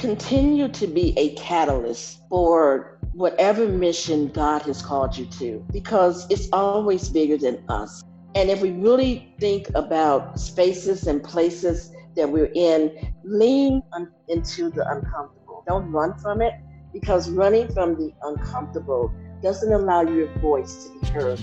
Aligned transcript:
continue 0.00 0.66
to 0.66 0.86
be 0.86 1.12
a 1.18 1.34
catalyst 1.34 2.22
for 2.30 2.98
whatever 3.12 3.68
mission 3.68 4.28
God 4.28 4.62
has 4.62 4.80
called 4.80 5.14
you 5.14 5.26
to, 5.26 5.62
because 5.72 6.26
it's 6.30 6.48
always 6.54 7.10
bigger 7.10 7.36
than 7.36 7.62
us. 7.68 8.02
And 8.34 8.48
if 8.48 8.62
we 8.62 8.70
really 8.70 9.34
think 9.40 9.68
about 9.74 10.40
spaces 10.40 11.06
and 11.06 11.22
places 11.22 11.92
that 12.16 12.30
we're 12.30 12.50
in, 12.54 13.12
lean 13.24 13.82
un- 13.92 14.10
into 14.28 14.70
the 14.70 14.88
uncomfortable. 14.90 15.62
Don't 15.66 15.92
run 15.92 16.18
from 16.18 16.40
it, 16.40 16.54
because 16.94 17.28
running 17.28 17.70
from 17.70 17.94
the 17.96 18.10
uncomfortable 18.22 19.12
doesn't 19.42 19.70
allow 19.70 20.00
your 20.00 20.28
voice 20.38 20.84
to 20.86 21.00
be 21.00 21.06
heard. 21.08 21.40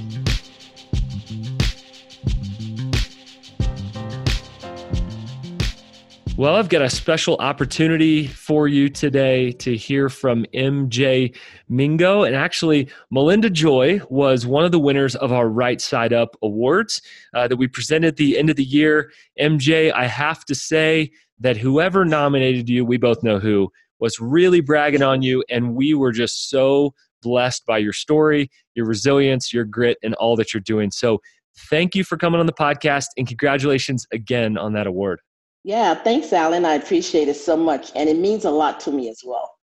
Well, 6.38 6.54
I've 6.54 6.70
got 6.70 6.84
a 6.84 6.90
special 6.92 7.36
opportunity 7.38 8.28
for 8.28 8.68
you 8.68 8.90
today 8.90 9.54
to 9.54 9.76
hear 9.76 10.08
from 10.08 10.46
MJ 10.54 11.36
Mingo. 11.68 12.22
And 12.22 12.36
actually, 12.36 12.90
Melinda 13.10 13.50
Joy 13.50 14.02
was 14.12 14.46
one 14.46 14.64
of 14.64 14.72
the 14.72 14.78
winners 14.78 15.16
of 15.16 15.34
our 15.34 15.50
Right 15.50 15.82
Side 15.82 16.14
Up 16.14 16.38
Awards 16.44 17.02
uh, 17.34 17.48
that 17.48 17.56
we 17.56 17.68
presented 17.68 18.10
at 18.10 18.18
the 18.18 18.38
end 18.38 18.52
of 18.52 18.56
the 18.56 18.64
year. 18.64 19.12
MJ, 19.42 19.92
I 19.92 20.06
have 20.06 20.46
to 20.46 20.54
say 20.54 21.10
that 21.40 21.58
whoever 21.58 22.06
nominated 22.06 22.70
you, 22.70 22.86
we 22.86 22.98
both 22.98 23.24
know 23.24 23.40
who, 23.40 23.72
was 24.00 24.20
really 24.20 24.62
bragging 24.62 25.02
on 25.02 25.24
you. 25.24 25.44
And 25.50 25.74
we 25.74 25.96
were 25.96 26.12
just 26.12 26.52
so 26.52 26.94
blessed 27.24 27.66
by 27.66 27.80
your 27.80 27.94
story, 27.94 28.52
your 28.76 28.86
resilience, 28.86 29.52
your 29.52 29.66
grit, 29.66 29.98
and 30.04 30.14
all 30.14 30.36
that 30.36 30.54
you're 30.54 30.62
doing. 30.62 30.92
So 30.92 31.20
thank 31.68 31.96
you 31.96 32.04
for 32.04 32.16
coming 32.16 32.40
on 32.40 32.46
the 32.46 32.54
podcast 32.54 33.08
and 33.18 33.28
congratulations 33.28 34.06
again 34.12 34.56
on 34.56 34.74
that 34.74 34.86
award. 34.86 35.20
Yeah, 35.64 35.96
thanks, 35.96 36.32
Alan. 36.32 36.66
I 36.66 36.76
appreciate 36.76 37.28
it 37.28 37.36
so 37.36 37.58
much. 37.58 37.92
And 37.96 38.10
it 38.10 38.18
means 38.18 38.46
a 38.46 38.50
lot 38.50 38.80
to 38.82 38.92
me 38.92 39.10
as 39.10 39.22
well. 39.26 39.56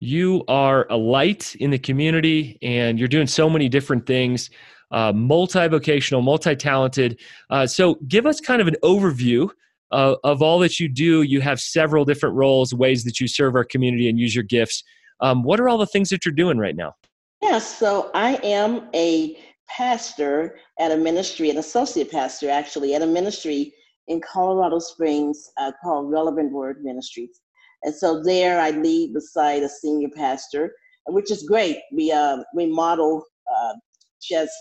You 0.00 0.44
are 0.48 0.86
a 0.88 0.96
light 0.96 1.54
in 1.56 1.70
the 1.70 1.78
community 1.78 2.58
and 2.62 2.98
you're 2.98 3.08
doing 3.08 3.26
so 3.26 3.50
many 3.50 3.68
different 3.68 4.06
things, 4.06 4.48
uh, 4.90 5.12
multi 5.12 5.68
vocational, 5.68 6.22
multi 6.22 6.56
talented. 6.56 7.20
Uh, 7.50 7.66
so, 7.66 7.96
give 8.08 8.24
us 8.24 8.40
kind 8.40 8.62
of 8.62 8.68
an 8.68 8.76
overview 8.82 9.50
uh, 9.90 10.14
of 10.24 10.40
all 10.40 10.58
that 10.60 10.80
you 10.80 10.88
do. 10.88 11.22
You 11.22 11.42
have 11.42 11.60
several 11.60 12.06
different 12.06 12.34
roles, 12.34 12.72
ways 12.72 13.04
that 13.04 13.20
you 13.20 13.28
serve 13.28 13.54
our 13.54 13.64
community 13.64 14.08
and 14.08 14.18
use 14.18 14.34
your 14.34 14.44
gifts. 14.44 14.82
Um, 15.20 15.42
what 15.42 15.60
are 15.60 15.68
all 15.68 15.78
the 15.78 15.86
things 15.86 16.08
that 16.08 16.24
you're 16.24 16.34
doing 16.34 16.56
right 16.56 16.76
now? 16.76 16.94
Yeah, 17.42 17.58
so 17.58 18.10
I 18.14 18.36
am 18.42 18.88
a 18.94 19.38
pastor 19.68 20.58
at 20.78 20.92
a 20.92 20.96
ministry, 20.96 21.50
an 21.50 21.58
associate 21.58 22.10
pastor 22.10 22.50
actually, 22.50 22.94
at 22.94 23.02
a 23.02 23.06
ministry 23.06 23.74
in 24.10 24.20
Colorado 24.20 24.80
Springs 24.80 25.50
uh, 25.56 25.70
called 25.82 26.10
Relevant 26.10 26.52
Word 26.52 26.82
Ministries. 26.82 27.40
And 27.84 27.94
so 27.94 28.22
there 28.22 28.60
I 28.60 28.70
lead 28.70 29.14
beside 29.14 29.62
a 29.62 29.68
senior 29.68 30.08
pastor, 30.14 30.74
which 31.06 31.30
is 31.30 31.44
great. 31.44 31.78
We, 31.92 32.10
uh, 32.10 32.38
we 32.54 32.66
model 32.66 33.24
uh, 33.56 33.74
just 34.20 34.52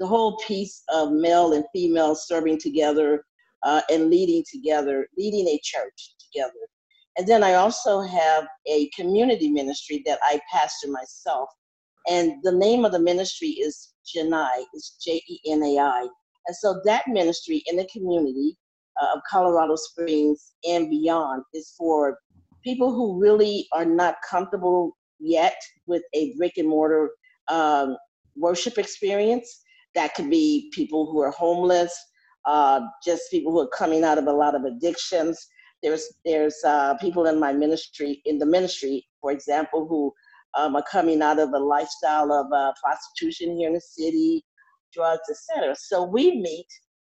the 0.00 0.06
whole 0.06 0.38
piece 0.38 0.82
of 0.88 1.12
male 1.12 1.52
and 1.52 1.64
female 1.72 2.14
serving 2.14 2.58
together 2.58 3.24
uh, 3.62 3.82
and 3.90 4.08
leading 4.08 4.42
together, 4.50 5.06
leading 5.18 5.46
a 5.48 5.60
church 5.62 6.14
together. 6.24 6.52
And 7.16 7.28
then 7.28 7.44
I 7.44 7.54
also 7.54 8.00
have 8.00 8.46
a 8.66 8.88
community 8.96 9.50
ministry 9.50 10.02
that 10.06 10.18
I 10.22 10.40
pastor 10.50 10.88
myself. 10.90 11.48
And 12.08 12.32
the 12.42 12.52
name 12.52 12.84
of 12.86 12.92
the 12.92 12.98
ministry 12.98 13.50
is 13.50 13.94
Jenai, 14.04 14.64
it's 14.72 14.96
J 14.96 15.22
E 15.28 15.38
N 15.46 15.62
A 15.62 15.78
I. 15.78 16.08
And 16.46 16.56
so 16.56 16.80
that 16.84 17.04
ministry 17.06 17.62
in 17.66 17.76
the 17.76 17.86
community 17.86 18.58
of 19.00 19.20
Colorado 19.28 19.76
Springs 19.76 20.52
and 20.68 20.90
beyond 20.90 21.42
is 21.52 21.74
for 21.76 22.18
people 22.62 22.92
who 22.92 23.20
really 23.20 23.66
are 23.72 23.84
not 23.84 24.16
comfortable 24.28 24.96
yet 25.20 25.56
with 25.86 26.02
a 26.14 26.34
brick 26.36 26.54
and 26.56 26.68
mortar 26.68 27.10
um, 27.48 27.96
worship 28.36 28.78
experience. 28.78 29.62
That 29.94 30.14
could 30.14 30.30
be 30.30 30.70
people 30.74 31.10
who 31.10 31.20
are 31.20 31.30
homeless, 31.30 31.94
uh, 32.46 32.80
just 33.04 33.30
people 33.30 33.52
who 33.52 33.60
are 33.60 33.68
coming 33.68 34.04
out 34.04 34.18
of 34.18 34.26
a 34.26 34.32
lot 34.32 34.54
of 34.54 34.64
addictions. 34.64 35.46
There's 35.82 36.06
there's 36.24 36.56
uh, 36.64 36.94
people 36.98 37.26
in 37.26 37.38
my 37.38 37.52
ministry 37.52 38.22
in 38.24 38.38
the 38.38 38.46
ministry, 38.46 39.06
for 39.20 39.30
example, 39.30 39.86
who 39.86 40.12
um, 40.56 40.76
are 40.76 40.84
coming 40.90 41.22
out 41.22 41.38
of 41.38 41.50
a 41.50 41.58
lifestyle 41.58 42.32
of 42.32 42.46
uh, 42.52 42.72
prostitution 42.82 43.56
here 43.56 43.68
in 43.68 43.74
the 43.74 43.80
city, 43.80 44.44
drugs, 44.92 45.28
etc. 45.30 45.74
So 45.76 46.04
we 46.04 46.40
meet 46.40 46.66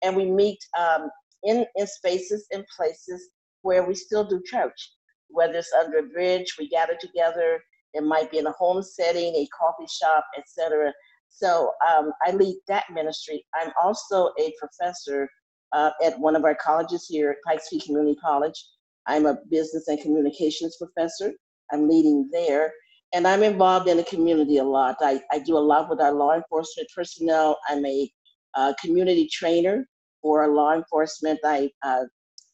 and 0.03 0.16
we 0.16 0.27
meet 0.27 0.59
um, 0.78 1.10
in, 1.45 1.65
in 1.77 1.87
spaces 1.87 2.47
and 2.53 2.65
places 2.77 3.31
where 3.62 3.84
we 3.84 3.95
still 3.95 4.25
do 4.25 4.43
church. 4.45 4.93
Whether 5.28 5.55
it's 5.59 5.73
under 5.73 5.99
a 5.99 6.03
bridge, 6.03 6.56
we 6.59 6.69
gather 6.69 6.97
together. 7.01 7.61
It 7.95 8.03
might 8.03 8.31
be 8.31 8.39
in 8.39 8.47
a 8.47 8.53
home 8.53 8.83
setting, 8.83 9.34
a 9.34 9.49
coffee 9.56 9.89
shop, 9.89 10.25
etc. 10.37 10.93
So 11.28 11.73
um, 11.89 12.12
I 12.27 12.33
lead 12.33 12.56
that 12.69 12.84
ministry. 12.93 13.45
I'm 13.55 13.73
also 13.83 14.31
a 14.39 14.53
professor 14.59 15.28
uh, 15.73 15.91
at 16.05 16.19
one 16.19 16.37
of 16.37 16.45
our 16.45 16.55
colleges 16.55 17.06
here 17.09 17.31
at 17.31 17.37
Pikes 17.47 17.69
Peak 17.69 17.84
Community 17.84 18.19
College. 18.21 18.65
I'm 19.07 19.27
a 19.27 19.39
business 19.51 19.89
and 19.89 20.01
communications 20.01 20.77
professor. 20.77 21.33
I'm 21.72 21.89
leading 21.89 22.28
there. 22.33 22.72
And 23.12 23.27
I'm 23.27 23.43
involved 23.43 23.89
in 23.89 23.97
the 23.97 24.05
community 24.05 24.59
a 24.59 24.65
lot. 24.65 24.97
I, 25.01 25.21
I 25.33 25.41
do 25.41 25.57
a 25.57 25.59
lot 25.59 25.89
with 25.89 26.01
our 26.01 26.12
law 26.12 26.34
enforcement 26.34 26.89
personnel. 26.95 27.59
I'm 27.69 27.84
a 27.84 28.11
uh, 28.55 28.72
community 28.81 29.28
trainer 29.33 29.89
for 30.22 30.47
law 30.48 30.75
enforcement. 30.75 31.38
I, 31.44 31.70
uh, 31.82 32.04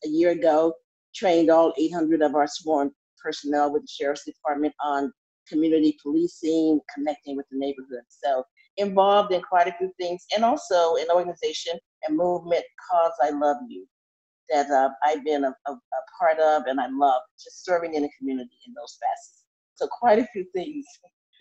a 0.04 0.09
year 0.09 0.31
ago, 0.31 0.75
trained 1.15 1.50
all 1.50 1.72
800 1.78 2.22
of 2.22 2.34
our 2.34 2.47
sworn 2.47 2.91
personnel 3.22 3.72
with 3.72 3.82
the 3.82 3.88
Sheriff's 3.88 4.25
Department 4.25 4.75
on 4.82 5.12
community 5.49 5.97
policing, 6.03 6.81
connecting 6.94 7.37
with 7.37 7.47
the 7.50 7.59
neighborhood. 7.59 8.05
So 8.09 8.44
involved 8.76 9.32
in 9.32 9.41
quite 9.43 9.69
a 9.69 9.75
few 9.78 9.93
things, 9.99 10.25
and 10.34 10.44
also 10.44 10.97
an 10.97 11.06
organization 11.15 11.78
and 12.06 12.16
movement 12.16 12.65
cause 12.91 13.12
I 13.22 13.31
love 13.31 13.56
you 13.69 13.87
that 14.50 14.71
uh, 14.71 14.91
I've 15.05 15.25
been 15.25 15.44
a, 15.44 15.49
a, 15.66 15.72
a, 15.72 16.03
part 16.21 16.38
of, 16.38 16.66
and 16.66 16.81
I 16.81 16.87
love 16.88 17.21
just 17.43 17.65
serving 17.65 17.94
in 17.94 18.03
the 18.03 18.10
community 18.19 18.56
in 18.66 18.75
those 18.75 18.99
facets. 19.00 19.44
So 19.75 19.88
quite 19.88 20.19
a 20.19 20.26
few 20.32 20.44
things 20.55 20.84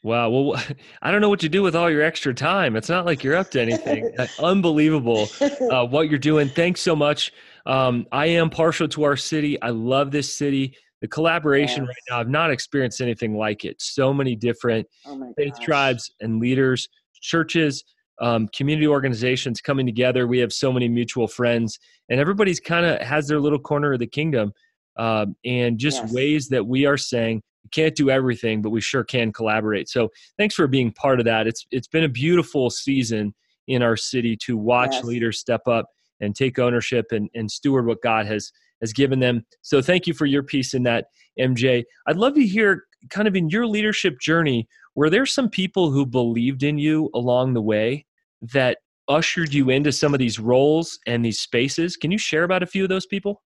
Wow. 0.06 0.30
Well, 0.30 0.64
I 1.02 1.10
don't 1.10 1.20
know 1.20 1.30
what 1.30 1.42
you 1.42 1.50
do 1.50 1.64
with 1.64 1.76
all 1.76 1.90
your 1.90 2.04
extra 2.04 2.32
time. 2.32 2.76
It's 2.76 2.90
not 2.90 3.08
like 3.08 3.24
you're 3.24 3.36
up 3.36 3.50
to 3.52 3.62
anything. 3.62 4.16
Unbelievable 4.40 5.28
uh, 5.72 5.84
what 5.88 6.10
you're 6.10 6.20
doing. 6.20 6.48
Thanks 6.48 6.82
so 6.82 6.96
much. 6.96 7.34
Um, 7.66 8.06
I 8.12 8.28
am 8.28 8.52
partial 8.52 8.88
to 8.90 9.04
our 9.04 9.18
city. 9.18 9.60
I 9.64 9.72
love 9.72 10.12
this 10.12 10.32
city. 10.32 10.78
The 11.02 11.08
collaboration 11.08 11.86
yes. 11.86 11.88
right 11.88 12.04
now, 12.12 12.20
I've 12.20 12.30
not 12.30 12.52
experienced 12.52 13.02
anything 13.02 13.36
like 13.36 13.66
it. 13.66 13.82
So 13.82 14.14
many 14.14 14.36
different 14.36 14.88
oh 15.08 15.34
faith 15.36 15.60
tribes 15.60 16.14
and 16.22 16.40
leaders, 16.40 16.88
churches, 17.20 17.84
um, 18.22 18.48
community 18.50 18.88
organizations 18.88 19.60
coming 19.60 19.88
together. 19.88 20.28
We 20.28 20.38
have 20.38 20.54
so 20.54 20.72
many 20.72 20.88
mutual 20.88 21.28
friends, 21.28 21.80
and 22.10 22.20
everybody's 22.20 22.60
kind 22.60 22.86
of 22.86 23.02
has 23.02 23.28
their 23.28 23.40
little 23.40 23.60
corner 23.60 23.94
of 23.94 24.00
the 24.00 24.08
kingdom. 24.08 24.54
Um, 24.98 25.36
and 25.44 25.80
just 25.80 26.04
yes. 26.04 26.14
ways 26.14 26.48
that 26.50 26.66
we 26.66 26.86
are 26.86 26.96
saying 26.96 27.42
we 27.66 27.70
can't 27.70 27.96
do 27.96 28.12
everything, 28.12 28.62
but 28.62 28.70
we 28.70 28.80
sure 28.80 29.03
can 29.03 29.34
collaborate. 29.34 29.90
So 29.90 30.09
thanks 30.38 30.53
for 30.53 30.68
being 30.68 30.92
part 30.92 31.20
of 31.20 31.26
that. 31.26 31.48
It's 31.48 31.66
it's 31.72 31.88
been 31.88 32.03
a 32.03 32.09
beautiful 32.09 32.70
season 32.70 33.34
in 33.68 33.81
our 33.81 33.98
city 33.98 34.38
to 34.38 34.56
watch 34.56 34.94
yes. 34.94 35.03
leaders 35.03 35.40
step 35.40 35.68
up 35.68 35.90
and 36.22 36.36
take 36.36 36.59
ownership 36.59 37.08
and, 37.12 37.28
and 37.34 37.50
steward 37.50 37.88
what 37.88 38.02
God 38.03 38.28
has 38.28 38.52
has 38.81 38.94
given 38.94 39.20
them. 39.20 39.46
So 39.64 39.81
thank 39.81 40.06
you 40.06 40.14
for 40.14 40.28
your 40.28 40.44
piece 40.44 40.76
in 40.76 40.84
that, 40.84 41.08
MJ. 41.40 41.84
I'd 42.08 42.18
love 42.18 42.36
to 42.36 42.46
hear 42.46 42.84
kind 43.09 43.28
of 43.28 43.36
in 43.36 43.50
your 43.50 43.66
leadership 43.66 44.20
journey, 44.20 44.68
were 44.96 45.09
there 45.09 45.26
some 45.26 45.50
people 45.50 45.92
who 45.92 46.06
believed 46.06 46.62
in 46.62 46.78
you 46.78 47.09
along 47.16 47.53
the 47.53 47.62
way 47.62 48.06
that 48.53 48.78
ushered 49.08 49.53
you 49.53 49.70
into 49.70 49.92
some 49.92 50.14
of 50.14 50.20
these 50.20 50.40
roles 50.40 51.00
and 51.08 51.26
these 51.26 51.40
spaces? 51.40 51.97
Can 51.97 52.12
you 52.12 52.18
share 52.18 52.44
about 52.44 52.64
a 52.64 52.68
few 52.68 52.84
of 52.84 52.90
those 52.90 53.06
people? 53.06 53.42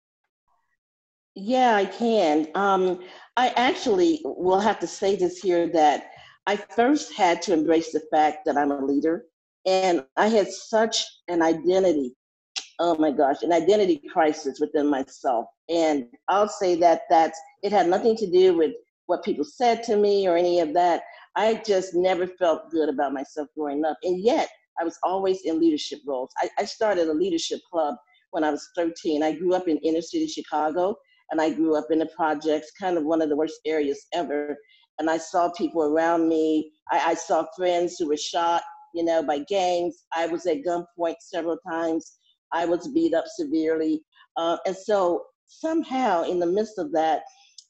Yeah, 1.36 1.76
I 1.76 1.86
can. 1.86 2.48
Um, 2.56 3.00
I 3.40 3.54
actually 3.56 4.20
will 4.26 4.60
have 4.60 4.80
to 4.80 4.88
say 4.88 5.16
this 5.16 5.38
here 5.38 5.70
that 5.70 6.12
I 6.46 6.58
first 6.58 7.14
had 7.14 7.42
to 7.44 7.54
embrace 7.54 7.94
the 7.94 8.02
fact 8.12 8.40
that 8.46 8.58
I'm 8.58 8.72
a 8.72 8.86
leader, 8.86 9.28
and 9.66 10.04
I 10.18 10.28
had 10.28 10.50
such 10.50 11.06
an 11.30 11.42
identity. 11.42 12.18
Oh 12.80 12.98
my 12.98 13.12
gosh, 13.12 13.42
an 13.42 13.54
identity 13.54 14.02
crisis 14.12 14.60
within 14.60 14.90
myself. 14.90 15.46
And 15.70 16.08
I'll 16.28 16.50
say 16.50 16.76
that 16.82 17.04
that's, 17.10 17.40
it 17.64 17.72
had 17.72 17.88
nothing 17.88 18.18
to 18.18 18.30
do 18.30 18.58
with 18.58 18.72
what 19.06 19.24
people 19.24 19.46
said 19.46 19.84
to 19.84 19.96
me 19.96 20.28
or 20.28 20.36
any 20.36 20.60
of 20.60 20.74
that. 20.74 21.04
I 21.38 21.62
just 21.66 21.96
never 21.96 22.28
felt 22.28 22.70
good 22.72 22.90
about 22.90 23.14
myself 23.14 23.48
growing 23.56 23.86
up, 23.86 23.98
and 24.04 24.22
yet 24.22 24.50
I 24.82 24.84
was 24.84 25.00
always 25.02 25.44
in 25.46 25.62
leadership 25.62 26.00
roles. 26.06 26.32
I, 26.40 26.50
I 26.58 26.66
started 26.66 27.08
a 27.08 27.14
leadership 27.14 27.62
club 27.72 27.96
when 28.32 28.44
I 28.44 28.52
was 28.52 28.68
13. 28.76 29.24
I 29.24 29.32
grew 29.32 29.54
up 29.54 29.70
in 29.70 29.78
inner 29.78 30.02
city 30.02 30.28
Chicago, 30.28 30.98
and 31.32 31.42
I 31.42 31.52
grew 31.52 31.76
up 31.78 31.88
in 31.92 32.00
the 32.00 32.10
projects, 32.16 32.72
kind 32.80 32.98
of 32.98 33.06
one 33.06 33.22
of 33.22 33.30
the 33.30 33.36
worst 33.36 33.60
areas 33.66 34.06
ever. 34.14 34.58
And 35.00 35.10
I 35.10 35.18
saw 35.18 35.50
people 35.52 35.84
around 35.84 36.28
me. 36.28 36.72
I, 36.92 37.12
I 37.12 37.14
saw 37.14 37.46
friends 37.56 37.96
who 37.98 38.08
were 38.08 38.18
shot, 38.18 38.64
you 38.94 39.04
know, 39.04 39.24
by 39.24 39.40
gangs. 39.50 40.06
I 40.14 40.28
was 40.28 40.46
at 40.46 40.64
gunpoint 40.66 41.16
several 41.22 41.58
times. 41.70 42.18
I 42.52 42.66
was 42.66 42.88
beat 42.90 43.14
up 43.14 43.26
severely. 43.28 44.02
Uh, 44.38 44.58
and 44.66 44.76
so 44.76 45.24
somehow, 45.46 46.24
in 46.24 46.40
the 46.40 46.46
midst 46.46 46.78
of 46.78 46.92
that, 46.94 47.24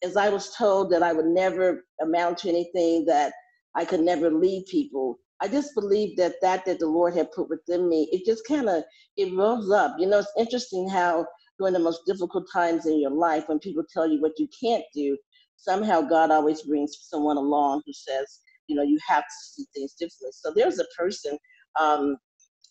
as 0.04 0.16
I 0.16 0.30
was 0.30 0.56
told 0.56 0.92
that 0.92 1.04
I 1.04 1.14
would 1.14 1.26
never 1.26 1.86
amount 2.02 2.40
to 2.40 2.50
anything, 2.50 3.06
that 3.06 3.34
I 3.76 3.86
could 3.86 4.00
never 4.00 4.32
lead 4.32 4.66
people. 4.68 5.20
I 5.42 5.48
just 5.48 5.74
believe 5.76 6.18
that 6.18 6.36
that 6.42 6.66
that 6.66 6.80
the 6.80 6.88
Lord 6.88 7.16
had 7.16 7.32
put 7.32 7.50
within 7.50 7.88
me, 7.88 8.10
it 8.12 8.26
just 8.26 8.46
kind 8.46 8.70
of 8.70 8.84
it 9.18 9.34
rose 9.34 9.72
up. 9.72 9.96
You 9.98 10.08
know, 10.08 10.20
it's 10.20 10.32
interesting 10.38 10.90
how 10.90 11.26
during 11.60 11.74
the 11.74 11.80
most 11.80 12.06
difficult 12.06 12.48
times 12.52 12.86
in 12.86 13.00
your 13.00 13.12
life, 13.12 13.48
when 13.48 13.60
people 13.60 13.84
tell 13.94 14.10
you 14.10 14.22
what 14.22 14.40
you 14.40 14.48
can't 14.60 14.86
do, 14.96 15.18
somehow 15.58 16.02
God 16.02 16.32
always 16.32 16.62
brings 16.64 16.98
someone 17.02 17.38
along 17.38 17.82
who 17.86 17.94
says, 17.94 18.40
you 18.68 18.76
know, 18.76 18.84
you 18.84 18.98
have 19.08 19.24
to 19.24 19.36
see 19.44 19.66
things 19.76 19.94
differently. 19.94 20.32
So 20.32 20.54
there's 20.56 20.80
a 20.80 20.86
person 20.98 21.38
um, 21.80 22.18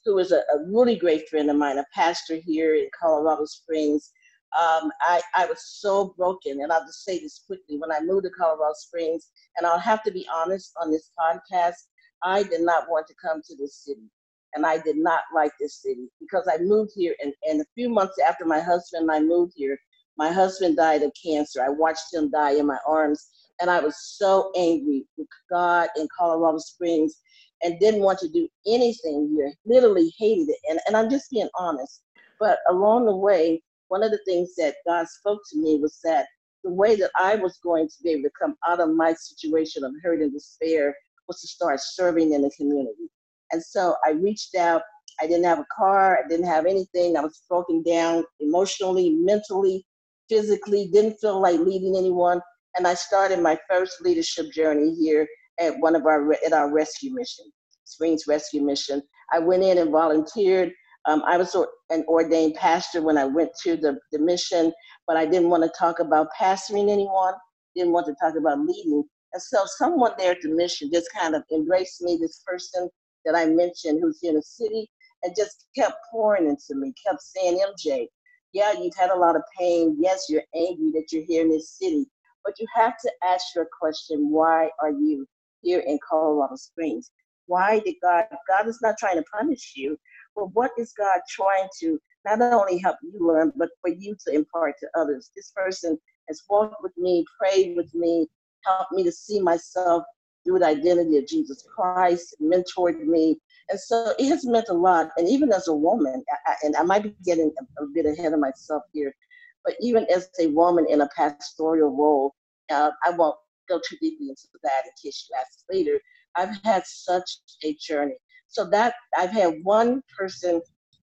who 0.05 0.19
is 0.19 0.33
a, 0.33 0.39
a, 0.39 0.65
really 0.67 0.97
great 0.97 1.29
friend 1.29 1.51
of 1.51 1.57
mine, 1.57 1.79
a 1.79 1.85
pastor 1.95 2.37
here 2.37 2.75
in 2.75 2.89
Colorado 2.99 3.45
Springs. 3.45 4.11
Um, 4.59 4.91
I, 5.03 5.21
I 5.35 5.45
was 5.47 5.63
so 5.63 6.15
broken, 6.17 6.63
and 6.63 6.73
I'll 6.73 6.87
just 6.87 7.05
say 7.05 7.19
this 7.19 7.43
quickly. 7.47 7.77
When 7.79 7.93
I 7.93 8.01
moved 8.01 8.25
to 8.25 8.31
Colorado 8.31 8.73
Springs, 8.75 9.31
and 9.57 9.67
I'll 9.67 9.79
have 9.79 10.03
to 10.05 10.11
be 10.11 10.27
honest 10.33 10.73
on 10.81 10.91
this 10.91 11.11
podcast, 11.19 11.75
I 12.23 12.43
did 12.43 12.63
not 12.63 12.89
want 12.89 13.07
to 13.09 13.15
come 13.23 13.43
to 13.43 13.57
this 13.57 13.85
city. 13.85 14.09
And 14.55 14.65
I 14.65 14.79
did 14.79 14.97
not 14.97 15.23
like 15.35 15.53
this 15.61 15.83
city 15.83 16.09
because 16.21 16.49
I 16.53 16.59
moved 16.63 16.93
here, 16.95 17.15
and, 17.23 17.33
and 17.49 17.61
a 17.61 17.67
few 17.75 17.89
months 17.89 18.17
after 18.27 18.45
my 18.45 18.61
husband 18.61 19.03
and 19.03 19.11
I 19.11 19.21
moved 19.21 19.53
here, 19.57 19.79
my 20.17 20.33
husband 20.33 20.77
died 20.77 21.03
of 21.03 21.13
cancer. 21.23 21.63
I 21.63 21.69
watched 21.69 22.13
him 22.13 22.31
die 22.31 22.53
in 22.53 22.67
my 22.67 22.79
arms, 22.87 23.29
and 23.61 23.71
I 23.71 23.81
was 23.81 23.97
so 24.17 24.51
angry 24.57 25.07
with 25.17 25.29
God 25.51 25.89
in 25.97 26.09
Colorado 26.17 26.59
Springs 26.59 27.21
and 27.63 27.79
didn't 27.79 28.01
want 28.01 28.19
to 28.21 28.29
do 28.29 28.49
anything 28.67 29.33
here. 29.35 29.53
Literally 29.65 30.13
hated 30.19 30.49
it. 30.49 30.59
And, 30.69 30.81
and 30.87 30.97
I'm 30.97 31.11
just 31.11 31.31
being 31.31 31.49
honest. 31.59 32.03
But 32.41 32.59
along 32.69 33.07
the 33.07 33.17
way, 33.17 33.63
one 33.89 34.03
of 34.03 34.11
the 34.11 34.21
things 34.25 34.55
that 34.57 34.77
God 34.87 35.09
spoke 35.09 35.41
to 35.51 35.59
me 35.59 35.79
was 35.81 35.99
that 36.05 36.27
the 36.65 36.71
way 36.71 36.97
that 36.97 37.11
I 37.17 37.37
was 37.37 37.59
going 37.63 37.89
to 37.89 37.95
be 38.03 38.11
able 38.11 38.25
to 38.25 38.31
come 38.41 38.57
out 38.67 38.81
of 38.81 38.91
my 38.95 39.15
situation 39.15 39.85
of 39.85 39.93
hurt 40.03 40.21
and 40.21 40.33
despair 40.33 40.95
was 41.27 41.41
to 41.41 41.49
start 41.49 41.81
serving 41.81 42.33
in 42.33 42.43
the 42.43 42.51
community. 42.57 43.11
And 43.53 43.63
so 43.63 43.97
I 44.07 44.11
reached 44.11 44.55
out. 44.55 44.83
I 45.21 45.27
didn't 45.27 45.45
have 45.45 45.59
a 45.59 45.67
car. 45.77 46.19
I 46.19 46.29
didn't 46.29 46.47
have 46.47 46.67
anything. 46.67 47.17
I 47.17 47.23
was 47.23 47.43
broken 47.49 47.83
down 47.83 48.25
emotionally, 48.41 49.11
mentally 49.11 49.85
physically, 50.29 50.89
didn't 50.93 51.19
feel 51.21 51.41
like 51.41 51.59
leading 51.59 51.97
anyone. 51.97 52.41
And 52.77 52.87
I 52.87 52.95
started 52.95 53.41
my 53.41 53.59
first 53.69 54.01
leadership 54.03 54.53
journey 54.53 54.95
here 54.95 55.27
at 55.59 55.79
one 55.79 55.97
of 55.97 56.07
our 56.07 56.33
at 56.45 56.53
our 56.53 56.73
rescue 56.73 57.13
mission, 57.13 57.47
Springs 57.85 58.25
Rescue 58.29 58.63
Mission. 58.63 59.03
I 59.33 59.39
went 59.39 59.63
in 59.63 59.79
and 59.79 59.91
volunteered. 59.91 60.73
Um, 61.07 61.23
I 61.27 61.37
was 61.39 61.55
an 61.91 62.05
ordained 62.07 62.55
pastor 62.55 63.03
when 63.03 63.17
I 63.17 63.25
went 63.25 63.51
to 63.65 63.77
the, 63.77 63.99
the 64.13 64.19
mission, 64.19 64.73
but 65.07 65.17
I 65.17 65.25
didn't 65.25 65.49
want 65.49 65.63
to 65.65 65.73
talk 65.79 66.01
about 66.01 66.29
pastoring 66.39 66.91
anyone, 66.91 67.35
didn't 67.75 67.93
want 67.93 68.07
to 68.07 68.15
talk 68.21 68.37
about 68.37 68.61
leading. 68.61 69.05
And 69.33 69.43
so 69.43 69.65
someone 69.79 70.13
there 70.19 70.33
at 70.33 70.43
the 70.43 70.51
mission 70.51 70.91
just 70.93 71.09
kind 71.19 71.35
of 71.35 71.43
embraced 71.53 72.03
me, 72.03 72.19
this 72.21 72.43
person 72.47 72.91
that 73.29 73.37
I 73.37 73.47
mentioned 73.47 74.01
who's 74.01 74.21
in 74.23 74.35
the 74.35 74.43
city, 74.43 74.91
and 75.23 75.37
just 75.37 75.67
kept 75.77 75.97
pouring 76.11 76.49
into 76.49 76.75
me, 76.75 76.95
kept 77.07 77.21
saying, 77.23 77.61
MJ, 77.61 78.07
yeah, 78.55 78.73
you've 78.73 78.97
had 78.97 79.11
a 79.11 79.19
lot 79.19 79.37
of 79.37 79.43
pain. 79.59 79.97
Yes, 80.01 80.27
you're 80.29 80.45
angry 80.55 80.91
that 80.93 81.09
you're 81.13 81.25
here 81.25 81.43
in 81.43 81.51
this 81.51 81.77
city, 81.79 82.07
but 82.45 82.55
you 82.59 82.67
have 82.75 82.95
to 83.03 83.13
ask 83.23 83.55
your 83.55 83.69
question 83.79 84.31
why 84.31 84.71
are 84.81 84.91
you 84.91 85.27
here 85.61 85.81
in 85.81 85.99
Colorado 86.09 86.57
Springs? 86.57 87.11
Why 87.47 87.81
did 87.81 87.97
God, 88.03 88.25
God 88.49 88.67
is 88.67 88.81
not 88.81 88.97
trying 88.99 89.17
to 89.17 89.25
punish 89.33 89.73
you, 89.77 89.99
but 90.35 90.47
what 90.55 90.71
is 90.79 90.95
God 90.97 91.21
trying 91.29 91.69
to 91.81 91.99
not 92.25 92.41
only 92.41 92.79
help 92.79 92.97
you 93.03 93.19
learn, 93.21 93.53
but 93.57 93.71
for 93.83 93.91
you 93.91 94.17
to 94.27 94.35
impart 94.35 94.75
to 94.81 94.89
others? 94.99 95.31
This 95.37 95.53
person 95.55 95.99
has 96.29 96.43
walked 96.49 96.83
with 96.83 96.97
me, 96.97 97.25
prayed 97.39 97.77
with 97.77 97.95
me, 97.95 98.27
helped 98.65 98.93
me 98.93 99.03
to 99.05 99.13
see 99.13 99.41
myself 99.41 100.05
through 100.49 100.61
the 100.61 100.67
identity 100.67 101.19
of 101.19 101.27
Jesus 101.27 101.63
Christ, 101.75 102.35
mentored 102.41 103.05
me. 103.05 103.39
And 103.69 103.79
so 103.79 104.15
it 104.19 104.29
has 104.29 104.47
meant 104.47 104.71
a 104.71 104.75
lot. 104.75 105.11
And 105.19 105.29
even 105.29 105.53
as 105.53 105.69
a 105.69 105.75
woman, 105.75 106.25
I, 106.47 106.55
and 106.63 106.75
I 106.75 106.83
might 106.85 107.03
be 107.03 107.15
getting 107.23 107.53
a, 107.61 107.83
a, 107.83 107.87
bit 107.93 108.07
ahead 108.07 108.33
of 108.33 108.41
myself 108.41 108.83
here, 108.95 109.15
but 109.63 109.75
even 109.81 110.07
as 110.15 110.31
a 110.41 110.47
woman 110.49 110.87
in 110.89 111.03
a 111.03 111.09
pastoral 111.15 111.95
role, 111.95 112.35
uh, 112.71 112.91
I 113.05 113.11
won't 113.11 113.37
go 113.69 113.79
too 113.79 113.97
deeply 114.01 114.31
into 114.31 114.49
that 114.63 114.85
in 114.87 114.93
case 115.03 115.29
you 115.29 115.37
ask 115.39 115.65
later. 115.71 116.01
I've 116.35 116.57
had 116.65 116.85
such 116.87 117.31
a 117.63 117.77
journey. 117.79 118.17
So 118.47 118.65
that 118.71 118.95
I've 119.19 119.33
had 119.33 119.57
one 119.65 120.03
person 120.17 120.63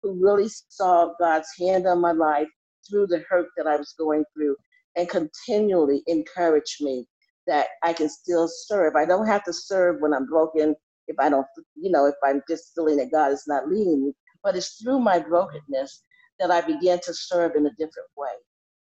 who 0.03 0.19
really 0.21 0.49
saw 0.49 1.13
God's 1.21 1.49
hand 1.57 1.87
on 1.87 2.01
my 2.01 2.13
life 2.13 2.49
through 2.89 3.07
the 3.07 3.23
hurt 3.29 3.47
that 3.57 3.69
I 3.69 3.77
was 3.77 3.95
going 3.97 4.25
through 4.35 4.57
and 4.97 5.09
continually 5.09 6.03
encouraged 6.09 6.83
me 6.83 7.07
that 7.51 7.69
I 7.85 7.95
can 7.95 8.11
still 8.11 8.49
serve. 8.49 8.97
I 8.97 9.07
don't 9.07 9.29
have 9.29 9.45
to 9.47 9.55
serve 9.55 9.99
when 10.01 10.15
I'm 10.15 10.27
broken, 10.27 10.77
if 11.09 11.17
I 11.21 11.31
don't, 11.31 11.47
you 11.77 11.93
know, 11.93 12.07
if 12.07 12.17
I'm 12.25 12.43
just 12.51 12.73
feeling 12.77 12.99
that 12.99 13.13
God 13.13 13.33
is 13.33 13.45
not 13.49 13.69
leading 13.69 14.07
me. 14.07 14.15
But 14.45 14.57
it's 14.57 14.83
through 14.83 15.01
my 15.01 15.21
brokenness 15.21 16.05
that 16.41 16.53
I 16.53 16.63
began 16.63 17.01
to 17.05 17.15
serve 17.15 17.57
in 17.57 17.67
a 17.67 17.73
different 17.73 18.11
way. 18.19 18.33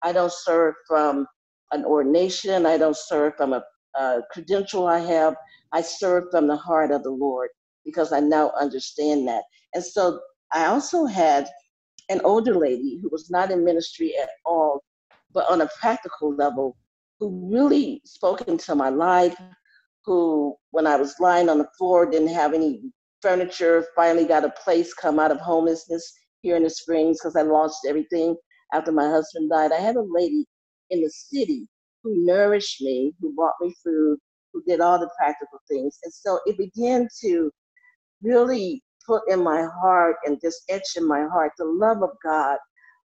I 0.04 0.12
don't 0.12 0.32
serve 0.32 0.76
from 0.88 1.26
an 1.72 1.86
ordination, 1.86 2.66
I 2.66 2.78
don't 2.78 2.98
serve 2.98 3.34
from 3.38 3.54
a, 3.54 3.64
a 3.98 4.22
credential 4.32 4.88
I 4.88 5.00
have. 5.00 5.36
I 5.72 5.82
serve 5.82 6.26
from 6.32 6.48
the 6.48 6.56
heart 6.58 6.92
of 6.92 7.04
the 7.04 7.10
Lord 7.12 7.50
because 7.86 8.12
I 8.12 8.20
now 8.20 8.52
understand 8.60 9.28
that. 9.28 9.44
And 9.74 9.84
so 9.84 10.20
I 10.52 10.66
also 10.66 11.06
had 11.06 11.48
an 12.10 12.22
older 12.24 12.54
lady 12.56 13.00
who 13.02 13.10
was 13.12 13.30
not 13.30 13.52
in 13.52 13.64
ministry 13.64 14.14
at 14.22 14.30
all, 14.46 14.84
but 15.34 15.50
on 15.50 15.62
a 15.62 15.70
practical 15.80 16.34
level, 16.36 16.76
who 17.18 17.50
really 17.52 18.00
spoke 18.04 18.42
into 18.42 18.74
my 18.74 18.88
life, 18.88 19.36
who, 20.04 20.56
when 20.70 20.86
I 20.86 20.96
was 20.96 21.18
lying 21.20 21.48
on 21.48 21.58
the 21.58 21.68
floor, 21.76 22.06
didn't 22.06 22.28
have 22.28 22.54
any 22.54 22.82
furniture, 23.20 23.84
finally 23.96 24.24
got 24.24 24.44
a 24.44 24.50
place, 24.62 24.94
come 24.94 25.18
out 25.18 25.32
of 25.32 25.40
homelessness 25.40 26.12
here 26.42 26.56
in 26.56 26.62
the 26.62 26.70
Springs 26.70 27.18
because 27.18 27.36
I 27.36 27.42
lost 27.42 27.86
everything 27.88 28.36
after 28.72 28.92
my 28.92 29.08
husband 29.08 29.50
died. 29.50 29.72
I 29.72 29.80
had 29.80 29.96
a 29.96 30.06
lady 30.08 30.46
in 30.90 31.02
the 31.02 31.10
city 31.10 31.66
who 32.02 32.24
nourished 32.24 32.80
me, 32.80 33.12
who 33.20 33.34
bought 33.34 33.54
me 33.60 33.74
food, 33.84 34.18
who 34.52 34.62
did 34.66 34.80
all 34.80 34.98
the 34.98 35.10
practical 35.18 35.58
things. 35.68 35.98
And 36.04 36.12
so 36.12 36.38
it 36.46 36.56
began 36.56 37.08
to 37.22 37.50
really 38.22 38.82
put 39.06 39.22
in 39.28 39.42
my 39.42 39.66
heart 39.80 40.16
and 40.24 40.40
just 40.40 40.62
etch 40.68 40.96
in 40.96 41.06
my 41.06 41.22
heart 41.26 41.52
the 41.58 41.64
love 41.64 42.02
of 42.02 42.10
God 42.22 42.58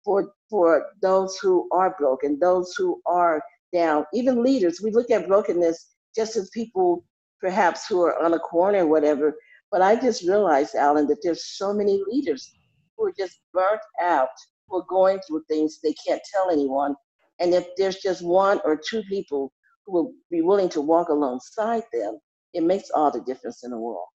for 0.04 0.32
for 0.48 0.86
those 1.02 1.36
who 1.38 1.68
are 1.72 1.94
broken, 1.98 2.38
those 2.40 2.74
who 2.76 3.00
are 3.06 3.42
down, 3.72 4.04
even 4.12 4.42
leaders. 4.42 4.80
We 4.82 4.90
look 4.90 5.10
at 5.10 5.28
brokenness 5.28 5.94
just 6.14 6.36
as 6.36 6.50
people 6.50 7.04
perhaps 7.40 7.86
who 7.86 8.02
are 8.02 8.22
on 8.22 8.34
a 8.34 8.38
corner 8.38 8.84
or 8.84 8.86
whatever. 8.86 9.34
But 9.70 9.82
I 9.82 9.96
just 9.96 10.26
realized, 10.26 10.74
Alan, 10.74 11.06
that 11.08 11.18
there's 11.22 11.56
so 11.56 11.72
many 11.72 12.02
leaders 12.10 12.50
who 12.96 13.06
are 13.06 13.12
just 13.16 13.38
burnt 13.52 13.80
out, 14.00 14.28
who 14.68 14.78
are 14.78 14.86
going 14.88 15.20
through 15.26 15.44
things 15.48 15.78
they 15.82 15.94
can't 16.06 16.22
tell 16.34 16.50
anyone. 16.50 16.94
And 17.38 17.54
if 17.54 17.66
there's 17.76 17.96
just 17.96 18.22
one 18.22 18.60
or 18.64 18.76
two 18.76 19.02
people 19.04 19.52
who 19.84 19.92
will 19.92 20.12
be 20.30 20.42
willing 20.42 20.68
to 20.70 20.80
walk 20.80 21.08
alongside 21.08 21.84
them, 21.92 22.18
it 22.54 22.62
makes 22.62 22.90
all 22.90 23.10
the 23.10 23.20
difference 23.20 23.62
in 23.62 23.70
the 23.70 23.78
world. 23.78 24.06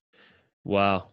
Wow. 0.64 1.10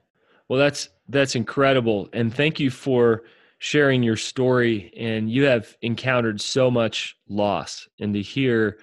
Well, 0.49 0.59
that's 0.59 0.89
that's 1.09 1.37
incredible, 1.37 2.09
and 2.13 2.35
thank 2.35 2.59
you 2.59 2.71
for 2.71 3.23
sharing 3.61 4.03
your 4.03 4.17
story. 4.17 4.93
And 4.97 5.31
you 5.31 5.45
have 5.45 5.77
encountered 5.83 6.41
so 6.41 6.71
much 6.71 7.17
loss, 7.29 7.89
and 8.01 8.13
to 8.15 8.23
hear 8.23 8.79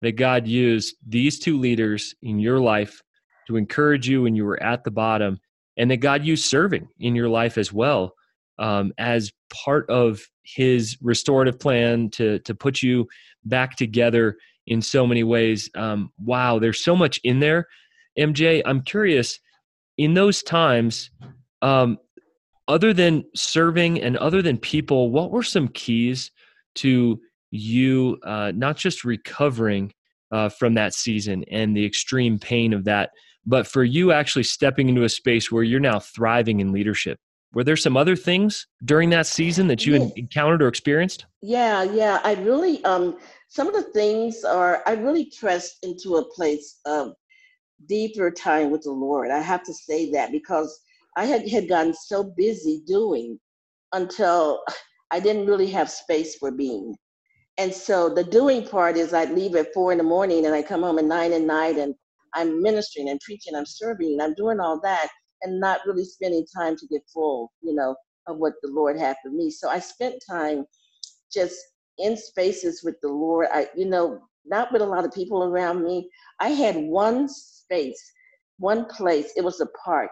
that 0.00 0.12
God 0.12 0.46
used 0.46 0.96
these 1.06 1.38
two 1.38 1.58
leaders 1.58 2.14
in 2.22 2.38
your 2.38 2.58
life 2.58 3.02
to 3.46 3.56
encourage 3.56 4.08
you 4.08 4.22
when 4.22 4.34
you 4.34 4.46
were 4.46 4.62
at 4.62 4.84
the 4.84 4.90
bottom, 4.90 5.38
and 5.76 5.90
that 5.90 5.98
God 5.98 6.24
used 6.24 6.46
serving 6.46 6.88
in 6.98 7.14
your 7.14 7.28
life 7.28 7.58
as 7.58 7.72
well 7.72 8.14
um, 8.58 8.92
as 8.98 9.32
part 9.52 9.88
of 9.90 10.22
His 10.42 10.96
restorative 11.02 11.58
plan 11.58 12.08
to 12.10 12.38
to 12.40 12.54
put 12.54 12.82
you 12.82 13.08
back 13.44 13.76
together 13.76 14.36
in 14.66 14.80
so 14.80 15.06
many 15.06 15.24
ways. 15.24 15.68
Um, 15.74 16.12
wow, 16.18 16.58
there's 16.58 16.84
so 16.84 16.94
much 16.94 17.20
in 17.24 17.40
there, 17.40 17.66
MJ. 18.18 18.62
I'm 18.64 18.82
curious 18.82 19.40
in 19.98 20.14
those 20.14 20.42
times, 20.42 21.10
um, 21.62 21.98
other 22.70 22.94
than 22.94 23.24
serving 23.34 24.00
and 24.00 24.16
other 24.18 24.40
than 24.42 24.56
people, 24.56 25.10
what 25.10 25.32
were 25.32 25.42
some 25.42 25.66
keys 25.68 26.30
to 26.76 27.20
you 27.50 28.16
uh, 28.24 28.52
not 28.54 28.76
just 28.76 29.04
recovering 29.04 29.92
uh, 30.30 30.48
from 30.48 30.74
that 30.74 30.94
season 30.94 31.44
and 31.50 31.76
the 31.76 31.84
extreme 31.84 32.38
pain 32.38 32.72
of 32.72 32.84
that, 32.84 33.10
but 33.44 33.66
for 33.66 33.82
you 33.82 34.12
actually 34.12 34.44
stepping 34.44 34.88
into 34.88 35.02
a 35.02 35.08
space 35.08 35.50
where 35.50 35.64
you're 35.64 35.80
now 35.80 35.98
thriving 35.98 36.60
in 36.60 36.70
leadership? 36.70 37.18
Were 37.52 37.64
there 37.64 37.76
some 37.76 37.96
other 37.96 38.14
things 38.14 38.68
during 38.84 39.10
that 39.10 39.26
season 39.26 39.66
that 39.66 39.84
you 39.84 39.94
yeah. 39.94 40.08
encountered 40.14 40.62
or 40.62 40.68
experienced? 40.68 41.26
Yeah, 41.42 41.82
yeah. 41.82 42.20
I 42.22 42.34
really, 42.34 42.84
um, 42.84 43.18
some 43.48 43.66
of 43.66 43.74
the 43.74 43.90
things 43.90 44.44
are, 44.44 44.84
I 44.86 44.92
really 44.92 45.32
pressed 45.40 45.78
into 45.82 46.18
a 46.18 46.24
place 46.32 46.78
of 46.86 47.14
deeper 47.88 48.30
time 48.30 48.70
with 48.70 48.82
the 48.82 48.92
Lord. 48.92 49.32
I 49.32 49.40
have 49.40 49.64
to 49.64 49.74
say 49.74 50.12
that 50.12 50.30
because 50.30 50.80
I 51.16 51.26
had, 51.26 51.48
had 51.48 51.68
gotten 51.68 51.94
so 51.94 52.24
busy 52.36 52.82
doing 52.86 53.38
until 53.92 54.62
I 55.10 55.20
didn't 55.20 55.46
really 55.46 55.70
have 55.70 55.90
space 55.90 56.36
for 56.36 56.50
being. 56.50 56.96
And 57.58 57.74
so 57.74 58.08
the 58.08 58.24
doing 58.24 58.66
part 58.66 58.96
is 58.96 59.12
I'd 59.12 59.32
leave 59.32 59.54
at 59.56 59.74
four 59.74 59.92
in 59.92 59.98
the 59.98 60.04
morning 60.04 60.46
and 60.46 60.54
I 60.54 60.62
come 60.62 60.82
home 60.82 60.98
at 60.98 61.04
nine 61.04 61.32
at 61.32 61.42
night 61.42 61.76
and 61.76 61.94
I'm 62.34 62.62
ministering 62.62 63.08
and 63.08 63.20
preaching, 63.20 63.54
I'm 63.54 63.66
serving, 63.66 64.20
I'm 64.20 64.34
doing 64.34 64.60
all 64.60 64.80
that 64.82 65.08
and 65.42 65.60
not 65.60 65.80
really 65.86 66.04
spending 66.04 66.46
time 66.56 66.76
to 66.76 66.86
get 66.86 67.02
full, 67.12 67.52
you 67.62 67.74
know, 67.74 67.96
of 68.26 68.38
what 68.38 68.54
the 68.62 68.70
Lord 68.70 68.98
had 68.98 69.16
for 69.22 69.30
me. 69.30 69.50
So 69.50 69.68
I 69.68 69.78
spent 69.78 70.22
time 70.28 70.64
just 71.32 71.56
in 71.98 72.16
spaces 72.16 72.82
with 72.84 72.96
the 73.02 73.08
Lord. 73.08 73.48
I, 73.52 73.68
you 73.76 73.86
know, 73.86 74.20
not 74.46 74.72
with 74.72 74.82
a 74.82 74.86
lot 74.86 75.04
of 75.04 75.12
people 75.12 75.44
around 75.44 75.84
me. 75.84 76.08
I 76.40 76.50
had 76.50 76.76
one 76.76 77.28
space, 77.28 78.02
one 78.58 78.86
place. 78.86 79.32
It 79.36 79.44
was 79.44 79.60
a 79.60 79.66
park. 79.84 80.10